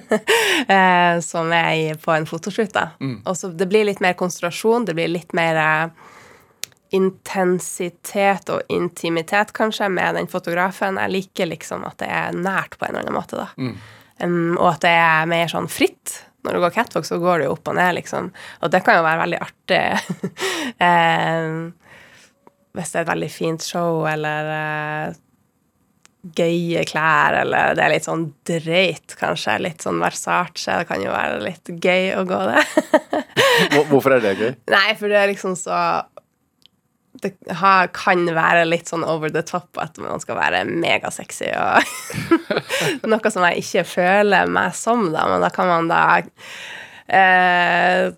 [0.68, 2.72] eh, som er på en fotoshoot.
[2.72, 2.90] da.
[3.24, 6.14] Og så det blir litt mer konsentrasjon, det blir litt mer eh,
[6.96, 11.00] intensitet og intimitet, kanskje, med den fotografen.
[11.02, 13.50] Jeg liker liksom at det er nært på en eller annen måte, da.
[14.22, 16.22] Um, og at det er mer sånn fritt.
[16.46, 18.30] Når du går catwalk, så går du jo opp og ned, liksom.
[18.62, 19.82] Og det kan jo være veldig artig.
[20.86, 21.58] um,
[22.76, 25.14] hvis det er et veldig fint show, eller eh,
[26.34, 29.58] gøye klær, eller det er litt sånn dreit, kanskje.
[29.62, 30.80] Litt sånn Versace.
[30.80, 32.66] Det kan jo være litt gøy å gå det.
[33.92, 34.52] Hvorfor er det gøy?
[34.72, 35.78] Nei, for det er liksom så
[37.22, 41.80] Det har, kan være litt sånn over the top at man skal være megasexy og
[43.08, 46.02] Noe som jeg ikke føler meg som, da, men da kan man da
[47.08, 48.12] eh,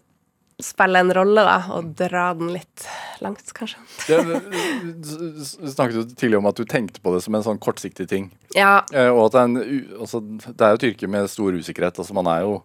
[0.63, 2.85] spille en rolle, da, og dra den litt
[3.23, 3.79] langt, kanskje.
[4.11, 8.09] Ja, du snakket jo tidligere om at du tenkte på det som en sånn kortsiktig
[8.11, 8.31] ting.
[8.57, 8.81] Ja.
[8.91, 12.01] Eh, og at det er, en, altså, det er jo et yrke med stor usikkerhet.
[12.03, 12.57] Altså, man er jo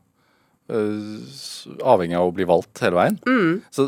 [0.74, 3.20] eh, avhengig av å bli valgt hele veien.
[3.74, 3.86] Så,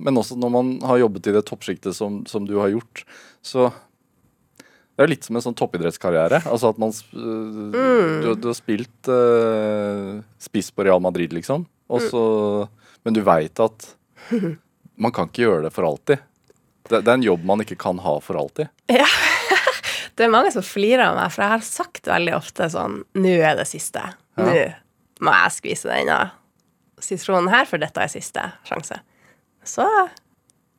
[0.00, 3.04] men også når man har jobbet i det toppsjiktet som, som du har gjort,
[3.44, 6.42] så det er jo litt som en sånn toppidrettskarriere.
[6.52, 11.64] Altså at man s- øh, du, du har spilt øh, spiss på Real Madrid, liksom.
[11.90, 12.20] Og så,
[13.04, 13.92] men du veit at
[15.00, 16.22] man kan ikke gjøre det for alltid.
[16.88, 18.72] Det, det er en jobb man ikke kan ha for alltid.
[18.92, 19.08] Ja.
[20.18, 23.30] Det er mange som flirer av meg, for jeg har sagt veldig ofte sånn Nå
[23.40, 24.02] er det siste.
[24.36, 24.50] Nå
[25.24, 26.18] må jeg skvise denne
[27.00, 28.98] sitronen her, for dette er siste sjanse.
[29.64, 29.86] Så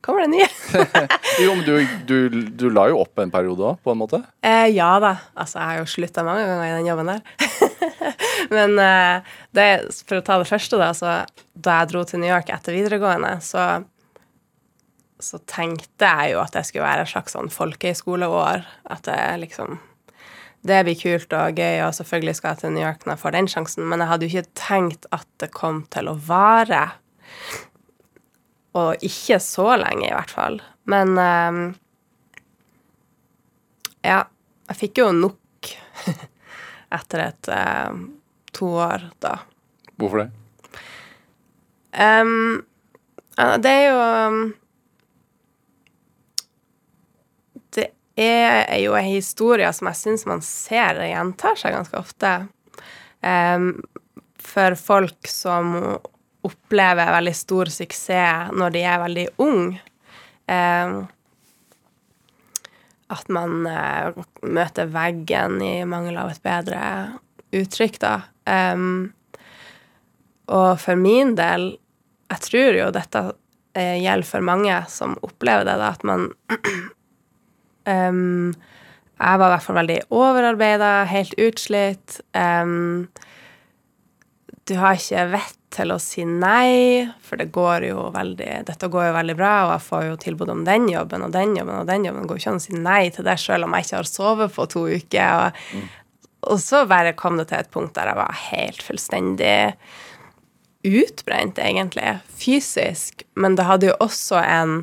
[0.01, 0.47] kommer det nye.
[1.41, 4.19] Jo, men du, du, du la jo opp en periode òg, på en måte.
[4.45, 5.13] Eh, ja da.
[5.33, 7.21] Altså, jeg har jo slutta mange ganger i den jobben der.
[8.55, 9.67] Men eh, det,
[10.07, 11.13] for å ta det første, da, så
[11.53, 13.67] da jeg dro til New York etter videregående, så,
[15.23, 18.67] så tenkte jeg jo at det skulle være et slags sånn folkehøyskoleår.
[18.91, 19.79] At det liksom
[20.61, 23.33] Det blir kult og gøy, og selvfølgelig skal jeg til New York når jeg får
[23.33, 26.83] den sjansen, men jeg hadde jo ikke tenkt at det kom til å vare.
[28.77, 30.61] Og ikke så lenge, i hvert fall.
[30.89, 31.61] Men um,
[34.05, 34.23] ja,
[34.71, 35.71] jeg fikk jo nok
[36.97, 38.05] etter et um,
[38.55, 39.35] to år, da.
[39.99, 40.29] Hvorfor det?
[41.91, 42.61] Um,
[43.59, 44.51] det er jo
[47.75, 52.31] Det er jo en historie som jeg syns man ser gjentar seg ganske ofte.
[54.51, 55.73] For folk som
[56.47, 59.81] opplever veldig stor suksess når de er veldig unge.
[60.51, 61.03] Em,
[63.11, 66.81] at man eh, møter veggen i mangel av et bedre
[67.55, 68.15] uttrykk, da.
[68.49, 69.11] Em,
[70.51, 71.73] og for min del,
[72.31, 73.23] jeg tror jo dette
[73.77, 76.29] eh, gjelder for mange som opplever det, da, at man
[77.85, 78.51] em,
[79.21, 82.15] Jeg var i hvert fall veldig overarbeida, helt utslitt.
[84.65, 89.07] du har ikke vett til å si nei, for det går jo veldig, dette går
[89.07, 91.89] jo veldig bra, og jeg får jo tilbud om den jobben og den jobben og
[91.89, 92.25] den jobben.
[92.25, 94.09] Det går jo ikke an å si nei til det selv om jeg ikke har
[94.09, 95.47] sovet på to uker.
[95.47, 95.83] Og,
[96.51, 99.57] og så bare kom det til et punkt der jeg var helt fullstendig
[100.87, 103.23] utbrent, egentlig, fysisk.
[103.39, 104.77] Men det hadde jo også en,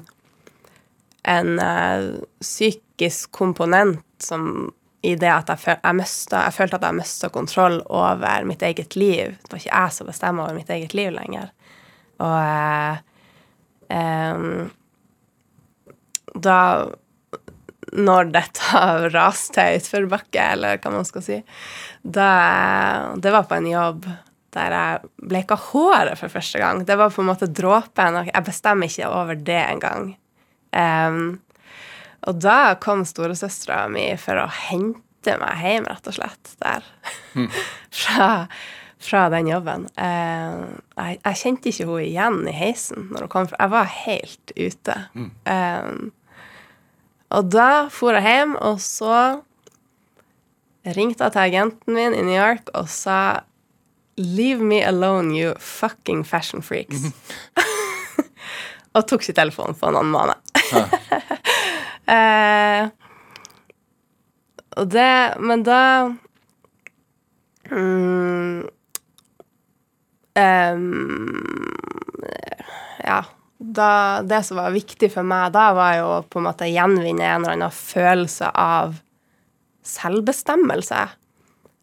[1.28, 4.70] en uh, psykisk komponent som
[5.02, 8.62] i det at jeg, føl jeg, møste, jeg følte at jeg mista kontroll over mitt
[8.66, 9.36] eget liv.
[9.42, 11.52] Det var ikke jeg som bestemte over mitt eget liv lenger.
[12.18, 12.96] Og eh,
[13.94, 14.48] eh,
[16.38, 16.58] da
[17.98, 18.80] når dette
[19.14, 21.38] raste utforbakke, eller hva man skal si,
[22.02, 22.30] da
[23.16, 24.08] Det var på en jobb
[24.56, 26.84] der jeg bleika håret for første gang.
[26.88, 28.22] Det var på en måte dråpen.
[28.30, 30.14] Jeg bestemmer ikke over det engang.
[30.72, 31.40] Um,
[32.26, 36.84] og da kom storesøstera mi for å hente meg hjem, rett og slett, der.
[38.00, 38.28] fra,
[38.98, 39.86] fra den jobben.
[39.94, 40.62] Eh,
[40.98, 43.48] jeg, jeg kjente ikke henne igjen i heisen når hun kom.
[43.50, 44.96] fra- Jeg var helt ute.
[45.46, 45.92] Eh,
[47.38, 49.18] og da for jeg hjem, og så
[50.96, 53.40] ringte jeg til agenten min i New York og sa
[54.18, 57.04] Leave me alone, you fucking fashion freaks.
[58.96, 60.34] og tok ikke telefonen på en annen måned.
[62.08, 62.88] eh,
[64.78, 65.82] og det Men da
[67.70, 68.68] mm,
[70.38, 70.86] em,
[73.04, 73.24] Ja.
[73.58, 77.42] Da, det som var viktig for meg da, var jo på en måte gjenvinne en
[77.42, 79.00] eller annen følelse av
[79.82, 81.00] selvbestemmelse.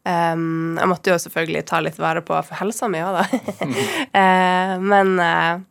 [0.06, 3.68] Um, jeg måtte jo selvfølgelig ta litt vare på for helsa mi òg, da.
[4.16, 5.66] uh, men eh,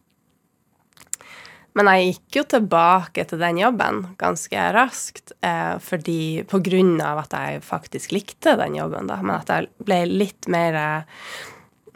[1.74, 7.24] men jeg gikk jo tilbake til den jobben ganske raskt, eh, fordi på grunn av
[7.24, 11.26] at jeg faktisk likte den jobben, da, men at jeg ble litt mer eh,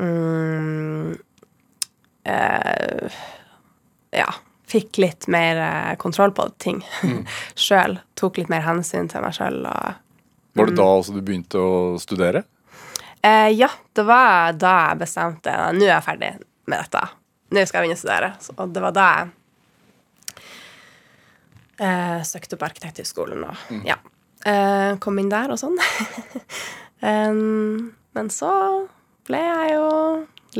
[0.03, 1.14] mm,
[2.26, 3.22] eh,
[4.18, 4.29] Ja,
[4.66, 6.83] fikk litt mer eh, kontroll på ting
[7.68, 8.01] sjøl.
[8.18, 11.72] Tok litt mer hensyn til meg sjøl Var det da også du begynte å
[12.03, 12.43] studere?
[13.22, 16.35] Eh, ja, det var da jeg bestemte Nå er jeg ferdig
[16.68, 17.09] med dette.
[17.55, 18.31] Nå skal jeg begynne å studere.
[18.43, 19.35] Så, og det var da jeg
[21.81, 23.99] eh, søkte på Arkitekthøgskolen og ja.
[24.47, 25.74] Eh, kom inn der og sånn.
[27.11, 28.51] um, men så
[29.26, 29.89] ble jeg jo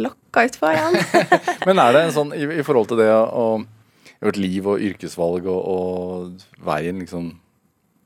[0.03, 0.99] lokka utpå igjen.
[1.69, 5.47] Men er det en sånn i, i forhold til det gjøre et liv og yrkesvalg
[5.49, 7.37] og, og veien liksom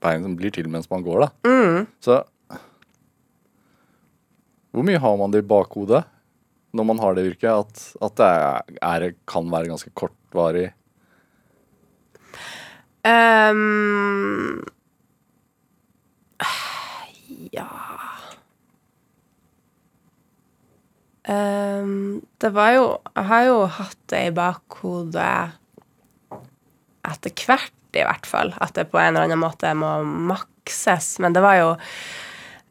[0.03, 1.29] Veien som blir til mens man går, da.
[2.03, 2.17] Så
[4.73, 6.01] hvor mye har man det i bakhodet
[6.73, 10.71] når man har det yrket, at, at det er, er, kan være ganske kortvarig?
[13.03, 14.63] Ehm,
[17.51, 17.67] ja
[21.29, 22.85] um, Det var jo
[23.17, 25.59] Jeg har jo hatt det i bakhodet
[27.03, 28.53] etter hvert, i hvert fall.
[28.63, 31.17] At det på en eller annen måte må makses.
[31.19, 31.71] Men det var jo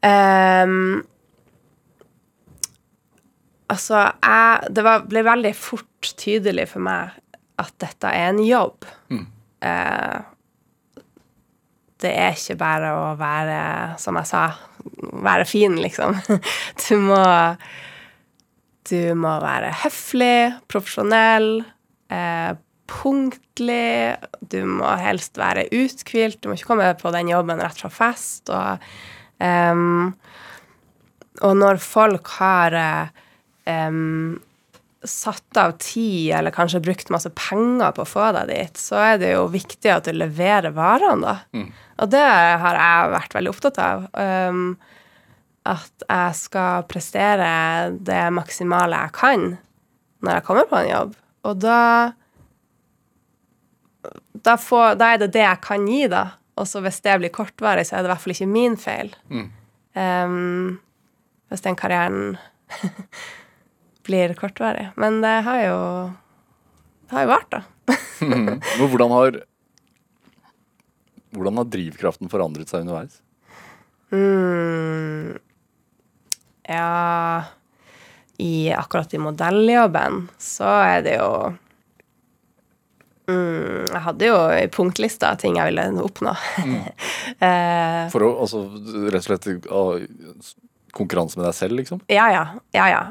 [0.08, 1.02] um,
[3.72, 7.20] Altså, jeg Det var, ble veldig fort tydelig for meg
[7.62, 8.88] at dette er en jobb.
[9.62, 10.20] Eh,
[12.02, 13.60] det er ikke bare å være,
[14.02, 14.48] som jeg sa,
[15.22, 16.18] være fin, liksom.
[16.88, 17.22] Du må
[18.90, 21.62] Du må være høflig, profesjonell,
[22.12, 22.52] eh,
[22.92, 24.18] punktlig.
[24.52, 26.42] Du må helst være uthvilt.
[26.42, 28.50] Du må ikke komme på den jobben rett fra fest.
[28.52, 28.84] Og,
[29.40, 30.12] ehm,
[31.46, 32.76] og når folk har
[33.70, 34.42] em,
[35.08, 39.22] satt av tid, eller kanskje brukt masse penger på å få deg dit, så er
[39.22, 41.36] det jo viktig at du leverer varene, da.
[42.02, 42.22] Og det
[42.62, 44.06] har jeg vært veldig opptatt av.
[44.14, 44.78] Um,
[45.70, 47.50] at jeg skal prestere
[48.02, 49.44] det maksimale jeg kan
[50.26, 51.12] når jeg kommer på en jobb.
[51.50, 51.82] Og da
[54.34, 56.24] da, får, da er det det jeg kan gi, da.
[56.58, 59.14] Og så hvis det blir kortvarig, så er det i hvert fall ikke min feil.
[59.94, 60.80] Um,
[61.52, 62.38] hvis den karrieren
[64.08, 64.90] blir kortvarig.
[64.96, 65.80] Men det har jo
[67.08, 67.64] Det har jo vart, da.
[68.22, 69.42] Men hvordan har
[71.32, 73.22] hvordan har drivkraften forandret seg underveis?
[74.12, 75.38] Mm,
[76.68, 77.44] ja
[78.38, 81.30] i, Akkurat i modelljobben så er det jo
[83.32, 86.36] mm, Jeg hadde jo i punktlista ting jeg ville oppnå.
[87.48, 88.66] eh, For å altså,
[89.14, 89.50] rett og slett
[90.92, 92.04] konkurranse med deg selv, liksom?
[92.12, 92.46] ja, ja.
[92.76, 93.04] Ja, ja.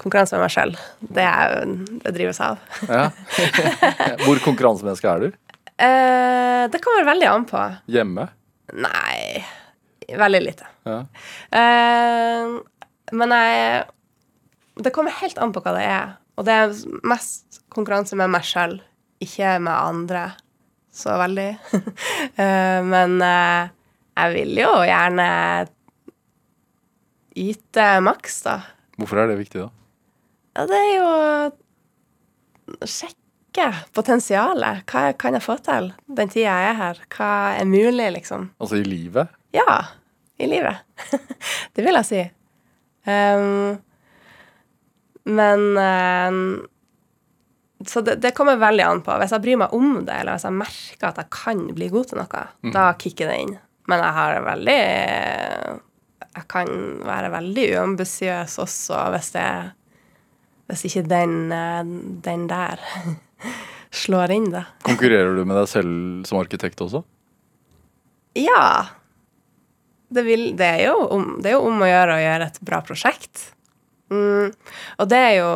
[0.00, 0.72] Konkurranse med meg sjøl.
[1.00, 2.58] Det, er jo- det drives av.
[2.88, 3.06] Ja.
[4.24, 5.38] Hvor konkurransemenneske er du?
[5.80, 7.60] Eh, det kommer veldig an på.
[7.90, 8.26] Hjemme?
[8.80, 9.40] Nei
[10.10, 10.66] Veldig lite.
[10.88, 10.96] Ja.
[11.54, 12.52] Eh,
[13.12, 13.84] men jeg
[14.82, 16.12] Det kommer helt an på hva det er.
[16.40, 16.72] Og det er
[17.06, 18.78] mest konkurranse med meg sjøl,
[19.22, 20.24] ikke med andre
[20.92, 21.50] så veldig.
[22.40, 23.68] Eh, men eh,
[24.16, 25.26] jeg vil jo gjerne
[27.36, 28.54] yte maks, da.
[28.98, 29.68] Hvorfor er det viktig, da?
[30.56, 34.82] Ja, det er jo å sjekke potensialet.
[34.90, 37.04] Hva kan jeg få til den tida jeg er her?
[37.14, 38.50] Hva er mulig, liksom?
[38.58, 39.30] Altså i livet?
[39.54, 39.78] Ja,
[40.40, 40.82] i livet.
[41.74, 42.24] det vil jeg si.
[43.06, 43.78] Um,
[45.30, 46.44] men ehm,
[47.86, 49.14] så det, det kommer veldig an på.
[49.20, 52.10] Hvis jeg bryr meg om det, eller hvis jeg merker at jeg kan bli god
[52.10, 53.54] til noe, da kicker det inn.
[53.90, 54.80] Men jeg har veldig
[56.30, 56.68] Jeg kan
[57.02, 59.46] være veldig uambisiøs også hvis det
[60.70, 61.82] Hvis ikke den, eh,
[62.24, 62.82] den der
[64.02, 64.64] slår inn, da.
[64.86, 67.02] Konkurrerer du med deg selv som arkitekt også?
[68.38, 68.86] Ja.
[70.10, 72.82] Det, vil, det, er om, det er jo om å gjøre å gjøre et bra
[72.86, 73.50] prosjekt.
[74.10, 74.50] Mm.
[74.98, 75.50] Og det er jo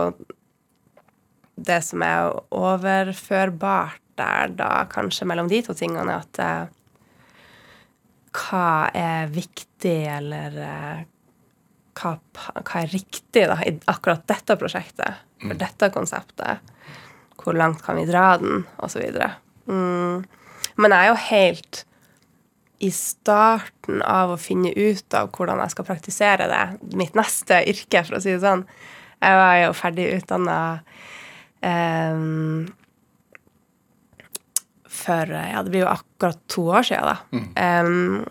[1.55, 6.67] det som er overførbart der, da, kanskje mellom de to tingene, at eh,
[8.35, 11.03] hva er viktig, eller eh,
[11.99, 16.73] hva, hva er riktig da, i akkurat dette prosjektet, for dette konseptet?
[17.41, 18.65] Hvor langt kan vi dra den,
[18.95, 19.35] videre.
[19.69, 20.25] Mm.
[20.81, 21.85] Men jeg er jo helt
[22.85, 26.65] i starten av å finne ut av hvordan jeg skal praktisere det.
[26.99, 28.65] Mitt neste yrke, for å si det sånn.
[29.25, 30.59] Jeg var jo ferdig utdanna
[34.95, 37.17] for Ja, det blir jo akkurat to år siden, da.
[37.61, 38.25] Em,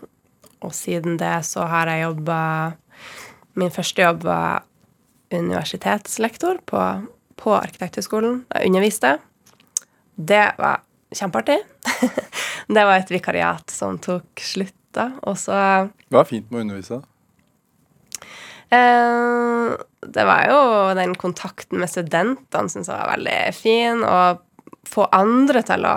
[0.64, 2.38] og siden det så har jeg jobba
[3.54, 4.64] Min første jobb var
[5.34, 6.80] universitetslektor på,
[7.38, 8.42] på Arkitekthøgskolen.
[8.50, 9.16] Jeg underviste.
[10.14, 10.82] Det var
[11.14, 11.60] kjempeartig.
[12.74, 15.10] det var et vikariat som tok slutt da.
[15.26, 15.56] Og så
[16.10, 17.00] Hva er fint med å undervise?
[18.74, 19.74] Eh,
[20.14, 20.60] det var jo
[20.98, 24.02] den kontakten med studentene syns jeg var veldig fin.
[24.02, 24.42] Og
[24.88, 25.96] få andre til å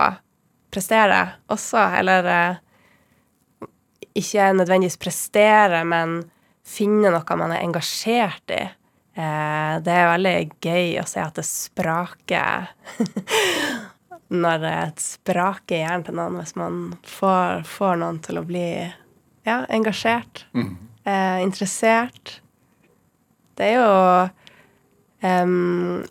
[0.74, 1.22] prestere
[1.54, 3.70] også, eller eh,
[4.18, 6.20] ikke nødvendigvis prestere, men
[6.68, 8.64] finne noe man er engasjert i.
[9.18, 12.68] Eh, det er veldig gøy å se at det spraker
[14.28, 18.68] Når det spraker i hjernen til noen, hvis man får, får noen til å bli
[19.48, 22.42] ja, engasjert, eh, interessert.
[23.56, 23.94] Det er jo
[25.24, 26.04] um,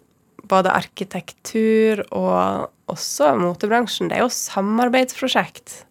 [0.49, 4.09] både arkitektur og også motebransjen.
[4.09, 5.83] Det er jo samarbeidsprosjekt.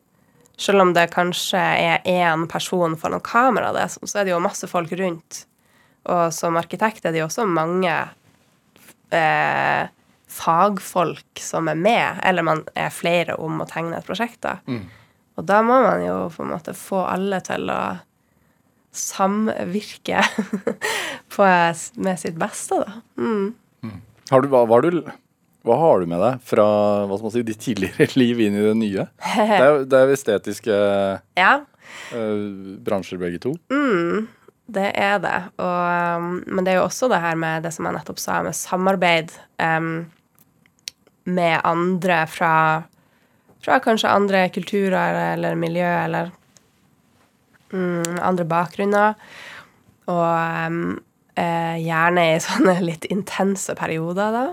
[0.57, 4.69] Selv om det kanskje er én person foran kamera, det, så er det jo masse
[4.71, 5.43] folk rundt.
[6.11, 7.93] Og som arkitekt er det jo også mange
[9.15, 9.87] eh,
[10.31, 14.41] fagfolk som er med, eller man er flere om å tegne et prosjekt.
[14.45, 14.59] da.
[15.35, 17.81] Og da må man jo på en måte få alle til å
[18.95, 20.21] samvirke
[21.35, 21.45] på,
[21.99, 23.01] med sitt beste, da.
[23.19, 23.55] Mm.
[24.31, 25.03] Har du, var har du,
[25.65, 26.65] hva har du med deg fra
[27.09, 29.07] hva skal man si, ditt tidligere liv inn i det nye?
[29.25, 30.79] Det er, det er estetiske
[31.43, 31.53] Ja,
[32.13, 33.55] uh, bransjer begge to.
[34.65, 35.37] det er det.
[35.61, 38.41] Og, um, men det er jo også det her med det som jeg nettopp sa,
[38.45, 40.07] med samarbeid um,
[41.25, 42.53] med andre fra,
[43.65, 46.31] fra kanskje andre kulturer eller miljø eller
[47.73, 49.17] um, andre bakgrunner.
[50.05, 50.99] Og um,
[51.33, 54.45] eh, gjerne i sånne litt intense perioder, da.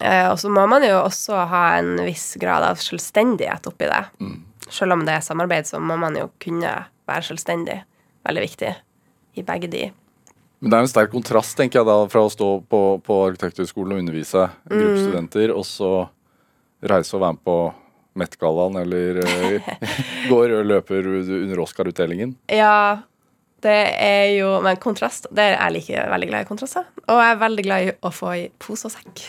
[0.00, 4.02] Eh, og så må man jo også ha en viss grad av selvstendighet oppi det.
[4.68, 6.72] Selv om det er samarbeid, så må man jo kunne
[7.08, 7.78] være selvstendig.
[8.26, 8.72] Veldig viktig
[9.38, 9.84] i begge de.
[10.58, 13.94] Men det er en sterk kontrast, tenker jeg da, fra å stå på, på Arkitekthøgskolen
[13.94, 14.96] og undervise Mm.
[14.98, 16.08] studenter, og så
[16.82, 17.58] reise og være med på
[18.18, 19.62] Met-gallaen, eller går
[20.32, 22.34] gå rød løper under Oscar-utdelingen.
[22.50, 22.98] Ja,
[23.64, 26.84] det er jo Men kontrast det er Jeg liker veldig glad i kontraster.
[27.08, 29.24] Og jeg er veldig glad i å få i pose og sekk.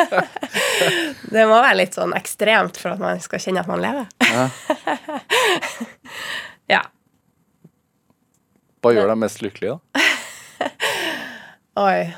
[1.34, 4.06] det må være litt sånn ekstremt for at man skal kjenne at man lever.
[6.70, 6.84] ja.
[8.80, 10.04] Hva gjør deg mest lykkelig, da?
[11.84, 12.08] Oi.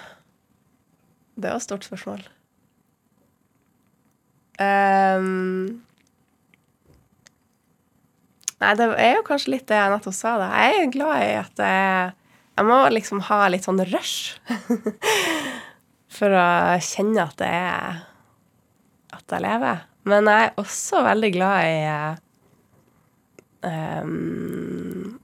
[1.34, 2.20] Det var et stort spørsmål.
[4.62, 5.82] Ehm.
[8.62, 10.36] Nei, det er jo kanskje litt det jeg nettopp sa.
[10.40, 10.48] Da.
[10.62, 12.14] Jeg er glad i at jeg,
[12.56, 14.38] jeg må liksom ha litt sånn rush.
[16.16, 16.48] For å
[16.84, 18.02] kjenne at det er
[19.16, 19.86] At jeg lever.
[20.08, 21.76] Men jeg er også veldig glad i
[23.62, 25.18] um,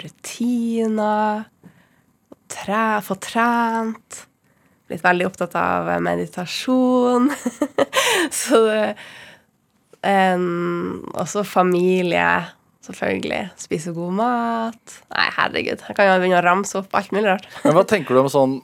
[0.00, 1.44] rutiner
[2.48, 4.24] tre, få trent.
[4.88, 7.28] Blitt veldig opptatt av meditasjon.
[8.40, 8.60] Så
[10.02, 12.30] um, Også familie,
[12.88, 13.42] selvfølgelig.
[13.60, 14.98] Spise god mat.
[15.12, 15.84] Nei, herregud.
[15.84, 17.48] Jeg kan jo begynne å ramse opp alt mulig rart.
[17.64, 18.54] Men hva tenker du om sånn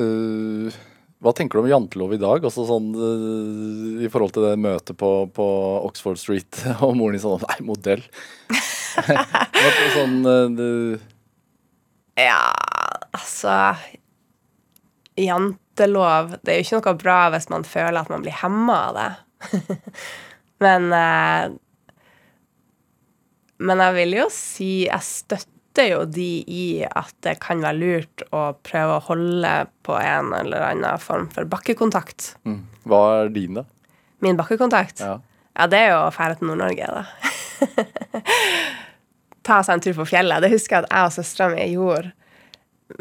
[0.00, 0.78] uh,
[1.20, 2.46] Hva tenker du om jantelov i dag?
[2.48, 5.48] Også sånn uh, I forhold til det møtet på, på
[5.86, 8.04] Oxford Street, og moren din sånn Nei, modell.
[9.94, 10.98] Sånn, uh,
[12.18, 12.40] Ja,
[13.14, 13.54] altså
[15.20, 18.98] Jantelov Det er jo ikke noe bra hvis man føler at man blir hemma av
[18.98, 19.10] det.
[20.60, 21.56] men eh,
[23.60, 28.22] Men jeg vil jo si jeg støtter jo de i at det kan være lurt
[28.32, 29.50] å prøve å holde
[29.86, 32.34] på en eller annen form for bakkekontakt.
[32.48, 32.62] Mm.
[32.88, 33.66] Hva er din, da?
[34.24, 35.04] Min bakkekontakt?
[35.04, 35.18] Ja.
[35.56, 37.04] Ja, det er jo å fære til Nord-Norge, da.
[39.46, 40.40] Ta seg en tur på fjellet.
[40.40, 42.12] Det husker jeg at jeg og søstera mi gjorde.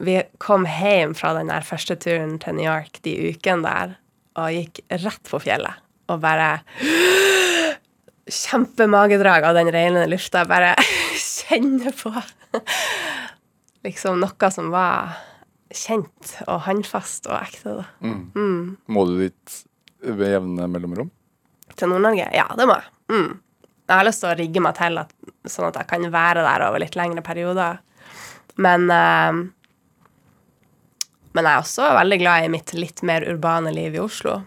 [0.04, 3.96] Vi kom hjem fra den der første turen til New York de ukene der
[4.40, 5.80] og gikk rett på fjellet
[6.10, 6.60] og bare
[8.30, 10.46] Kjempemagedrag av den regnende lufta.
[10.50, 10.76] Bare
[11.20, 12.14] kjenner på
[13.86, 15.18] liksom noe som var
[15.74, 17.76] kjent og håndfast og ekte.
[17.82, 17.86] da.
[18.90, 19.60] Må du dit
[20.02, 21.12] ved jevne mellomrom?
[21.78, 22.26] Til Nord-Norge?
[22.36, 22.90] Ja, det må jeg.
[23.14, 23.30] Mm.
[23.90, 25.14] Jeg har lyst til å rigge meg til at,
[25.50, 27.80] sånn at jeg kan være der over litt lengre perioder.
[28.62, 29.40] Men uh,
[31.34, 34.40] Men jeg er også veldig glad i mitt litt mer urbane liv i Oslo.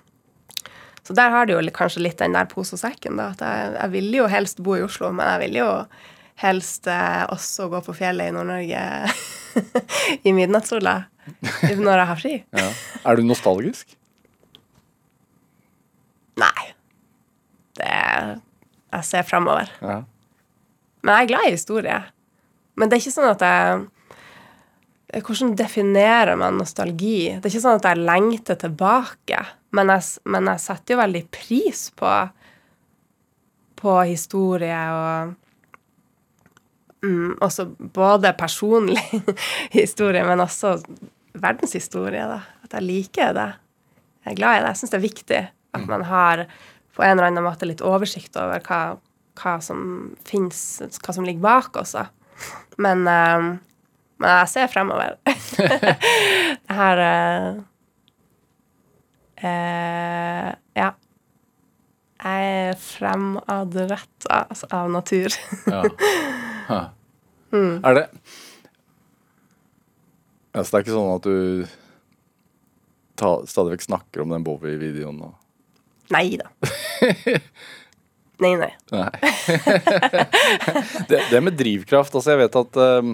[1.03, 3.33] Så der har du jo kanskje litt den der pose og sekken, da.
[3.35, 5.73] At jeg, jeg ville jo helst bo i Oslo, men jeg ville jo
[6.43, 8.85] helst eh, også gå på fjellet i Nord-Norge
[10.29, 10.95] i midnattssola
[11.79, 12.37] når jeg har fri.
[12.63, 12.71] Ja.
[13.07, 13.97] Er du nostalgisk?
[16.41, 16.71] Nei.
[17.79, 17.91] Det
[18.93, 19.71] Jeg ser framover.
[19.81, 20.03] Ja.
[21.03, 21.99] Men jeg er glad i historie.
[22.77, 23.83] Men det er ikke sånn at jeg
[25.13, 27.35] Hvordan definerer man nostalgi?
[27.37, 29.43] Det er ikke sånn at jeg lengter tilbake,
[29.77, 32.13] men jeg, men jeg setter jo veldig pris på
[33.83, 35.33] på historie og
[37.03, 39.03] mm, Også både personlig
[39.81, 40.77] historie, men også
[41.33, 42.27] verdenshistorie.
[42.31, 42.39] da.
[42.63, 43.49] At jeg liker det.
[44.23, 44.69] Jeg er glad i det.
[44.71, 45.43] Jeg syns det er viktig
[45.73, 46.45] at man har
[46.93, 48.81] på en eller annen måte litt oversikt over hva,
[49.41, 52.05] hva som fins, hva som ligger bak også.
[52.85, 53.49] Men, eh,
[54.23, 55.19] men jeg ser fremover.
[55.27, 57.61] det her uh,
[59.43, 60.91] uh, Ja.
[62.23, 65.35] Jeg er fremadretta altså, av natur.
[65.67, 65.83] ja.
[66.69, 66.83] Hæ.
[67.53, 68.05] Er det
[70.53, 71.37] ja, Så det er ikke sånn at du
[73.19, 75.19] ta, stadig vekk snakker om den Bowie-videoen?
[75.19, 75.33] nå?
[76.13, 76.51] Nei da.
[78.43, 78.73] Nei, nei.
[78.91, 79.11] Nei.
[81.11, 83.13] det, det med drivkraft, altså jeg vet at um,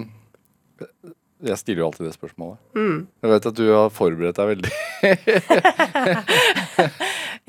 [1.39, 2.57] Jeg stiller jo alltid det spørsmålet.
[2.75, 4.73] Jeg vet at du har forberedt deg veldig.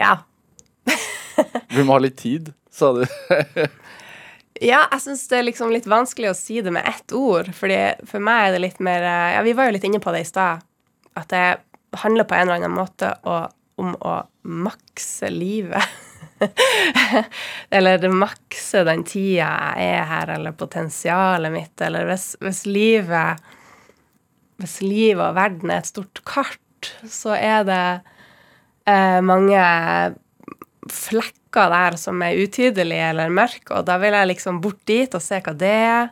[0.00, 0.18] Ja.
[1.70, 3.04] Du må ha litt tid, sa du.
[4.60, 7.48] Ja, jeg syns det er liksom litt vanskelig å si det med ett ord.
[7.56, 7.78] Fordi
[8.08, 10.20] for meg er det litt mer eh, Ja, vi var jo litt inne på det
[10.26, 10.60] i stad.
[11.16, 11.44] At det
[12.02, 15.80] handler på en eller annen måte om å makse livet.
[17.76, 21.74] eller makse den tida jeg er her, eller potensialet mitt.
[21.84, 23.48] Eller hvis, hvis livet
[24.60, 27.84] Hvis livet og verden er et stort kart, så er det
[28.84, 29.60] eh, mange
[30.90, 35.24] flekker der som er utydelige eller mørke, og da vil jeg liksom bort dit og
[35.24, 36.10] se hva det er.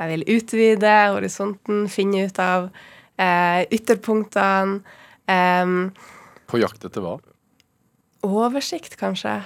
[0.00, 2.66] Jeg vil utvide horisonten, finne ut av
[3.14, 4.80] eh, ytterpunktene.
[5.30, 5.78] em,
[6.50, 7.14] På jakt etter hva?
[8.24, 9.36] oversikt, kanskje.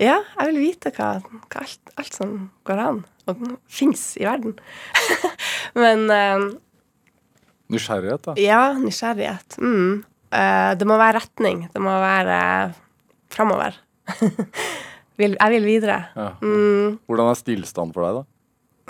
[0.00, 2.34] Ja, jeg vil vite hva, hva alt, alt som
[2.68, 4.56] går an og fins i verden.
[5.82, 6.46] Men em,
[7.70, 8.34] Nysgjerrighet, da.
[8.40, 9.58] ja, nysgjerrighet.
[9.62, 10.00] Mm.
[10.34, 11.62] Eh, det må være retning.
[11.70, 12.38] Det må være
[12.70, 12.74] uh,
[13.30, 13.76] framover.
[15.20, 16.00] jeg vil videre.
[16.16, 16.32] Ja.
[16.42, 16.98] Mm.
[17.06, 18.26] Hvordan er stillstand for deg, da?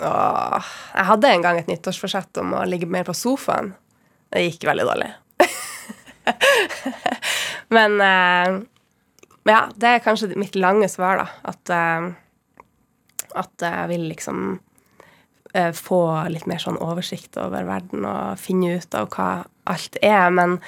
[0.01, 3.75] Åh, jeg hadde en gang et nyttårsforsett om å ligge mer på sofaen.
[4.33, 5.11] Det gikk veldig dårlig.
[7.75, 8.55] Men eh,
[9.49, 11.53] ja, det er kanskje mitt lange svar, da.
[11.53, 12.65] At, uh,
[13.41, 14.43] at jeg vil liksom
[15.55, 16.01] uh, få
[16.33, 19.31] litt mer sånn oversikt over verden og finne ut av hva
[19.71, 20.27] alt er.
[20.35, 20.59] Men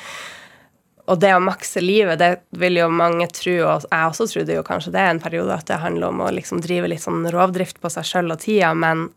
[1.04, 4.64] og det å makse livet, det vil jo mange tro, og jeg også trodde jo
[4.64, 7.82] kanskje det er en periode, at det handler om å liksom drive litt sånn rovdrift
[7.84, 9.10] på seg sjøl og tida, men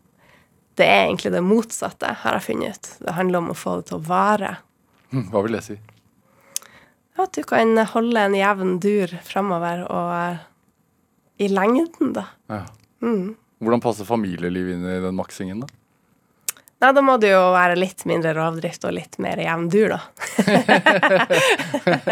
[0.77, 2.89] det er egentlig det motsatte, har jeg funnet ut.
[3.07, 4.57] Det handler om å få det til å vare.
[5.13, 5.77] Hm, Hva vil det si?
[7.17, 10.37] At du kan holde en jevn dur framover, og eh,
[11.45, 12.27] i lengden, da.
[12.51, 12.63] Ja.
[13.01, 15.69] Hvordan passer familielivet inn i den maksingen, da?
[16.77, 20.01] Nei, da må det jo være litt mindre rovdrift og litt mer jevn dur, da.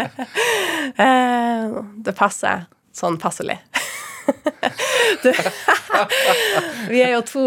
[0.96, 1.72] Eh,
[2.06, 2.62] det passer
[2.96, 3.56] sånn passelig.
[5.24, 5.28] du,
[6.92, 7.44] vi er jo to,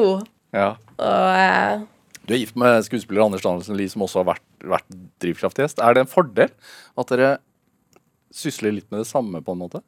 [0.55, 0.75] Ja.
[1.01, 1.81] og eh,
[2.27, 4.45] Du er gift med skuespiller Anders Danielsen Lie, som også har vært,
[4.75, 5.81] vært drivkraftgjest.
[5.81, 6.51] Er det en fordel
[6.99, 7.31] at dere
[8.33, 9.81] sysler litt med det samme, på en måte?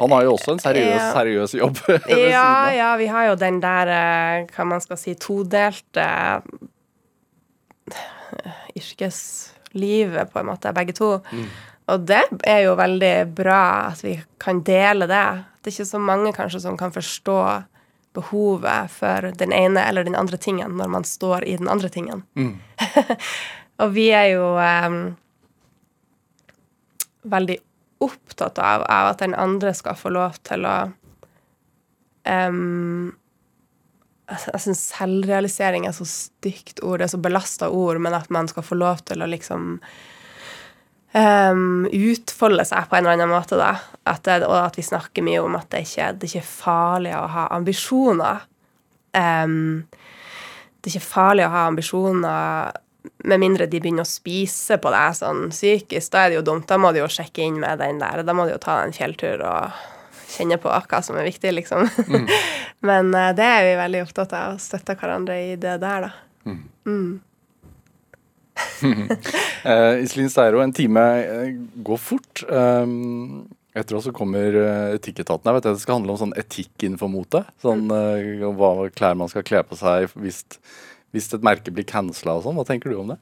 [0.00, 1.80] Han har jo også en seriøs, seriøs jobb.
[2.32, 6.06] Ja, ja, vi har jo den der, eh, hva man skal si, todelte
[7.92, 11.18] eh, yrkeslivet, på en måte, begge to.
[11.92, 15.26] Og det er jo veldig bra at vi kan dele det.
[15.60, 17.38] Det er ikke så mange kanskje som kan forstå
[18.16, 22.24] behovet for den ene eller den andre tingen når man står i den andre tingen.
[23.82, 24.98] og vi er jo em,
[27.22, 27.58] veldig
[28.02, 30.76] opptatt av, av at den andre skal få lov til å
[32.26, 33.12] um,
[34.30, 38.30] Jeg, jeg syns selvrealisering er så stygt ord, det er så belasta ord, men at
[38.32, 39.76] man skal få lov til å liksom
[41.14, 43.74] um, utfolde seg på en eller annen måte, da.
[44.08, 47.12] At det, og at vi snakker mye om at det ikke, det ikke er farlig
[47.18, 48.46] å ha ambisjoner.
[49.12, 49.84] Um,
[50.80, 52.80] det er ikke farlig å ha ambisjoner
[53.24, 56.12] med mindre de begynner å spise på deg sånn psykisk.
[56.12, 56.68] Da er det jo dumt.
[56.70, 58.22] Da må du jo sjekke inn med den der.
[58.26, 59.82] Da må du jo ta en fjelltur og
[60.32, 61.88] kjenne på hva som er viktig, liksom.
[62.88, 66.14] Men uh, det er vi veldig opptatt av, å støtte hverandre i det der, da.
[69.62, 71.52] Eh, Iselin Steiro, en time eh,
[71.86, 72.42] går fort.
[72.50, 73.46] Um,
[73.78, 74.56] etter oss så kommer
[74.92, 75.46] Etikketaten.
[75.46, 77.44] Jeg vet Det skal handle om sånn etikk innenfor mote.
[77.62, 80.42] Sånn uh, hva klær man skal kle på seg hvis,
[81.12, 82.56] hvis et merke blir cancela og sånn.
[82.58, 83.18] Hva tenker du om det?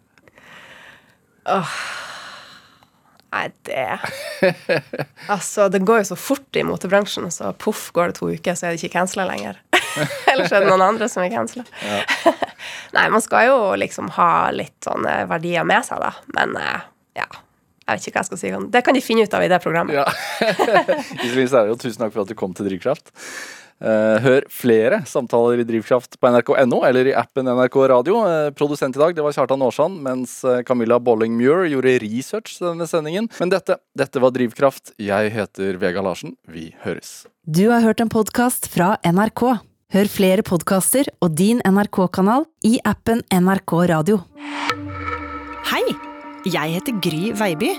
[3.31, 3.85] Nei, det
[5.31, 8.67] Altså, det går jo så fort i motebransjen, så poff, går det to uker, så
[8.67, 9.61] er det ikke cancela lenger.
[10.31, 11.67] Eller så er det noen andre som er cancela.
[12.97, 16.11] Nei, man skal jo liksom ha litt sånne verdier med seg, da.
[16.37, 16.91] Men eh,
[17.23, 17.29] ja.
[17.91, 18.51] Jeg vet ikke hva jeg skal si.
[18.71, 19.97] Det kan de finne ut av i det programmet.
[19.99, 20.05] Ja.
[21.25, 23.11] Iselin Steiro, tusen takk for at du kom til Drivkraft.
[23.81, 28.21] Eh, hør flere samtaler i Drivkraft på nrk.no eller i appen NRK Radio.
[28.29, 32.69] Eh, produsent i dag det var Kjartan Aarsand, mens eh, Camilla Bolling-Muir gjorde research til
[32.69, 33.31] denne sendingen.
[33.41, 34.93] Men dette, dette var Drivkraft.
[35.01, 36.37] Jeg heter Vega Larsen.
[36.45, 37.25] Vi høres.
[37.49, 39.47] Du har hørt en podkast fra NRK.
[39.91, 44.21] Hør flere podkaster og din NRK-kanal i appen NRK Radio.
[45.73, 45.87] Hei,
[46.45, 47.73] jeg heter Gry Veiby.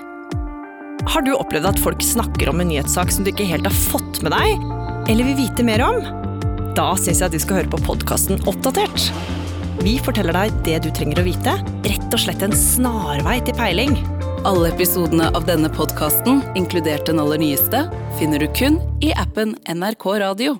[1.14, 4.20] Har du opplevd at folk snakker om en nyhetssak som du ikke helt har fått
[4.26, 4.66] med deg,
[5.10, 6.02] eller vil vite mer om?
[6.78, 9.10] Da syns jeg at du skal høre på podkasten Oppdatert.
[9.82, 13.96] Vi forteller deg det du trenger å vite, rett og slett en snarvei til peiling.
[14.48, 17.86] Alle episodene av denne podkasten, inkludert den aller nyeste,
[18.20, 20.60] finner du kun i appen NRK Radio.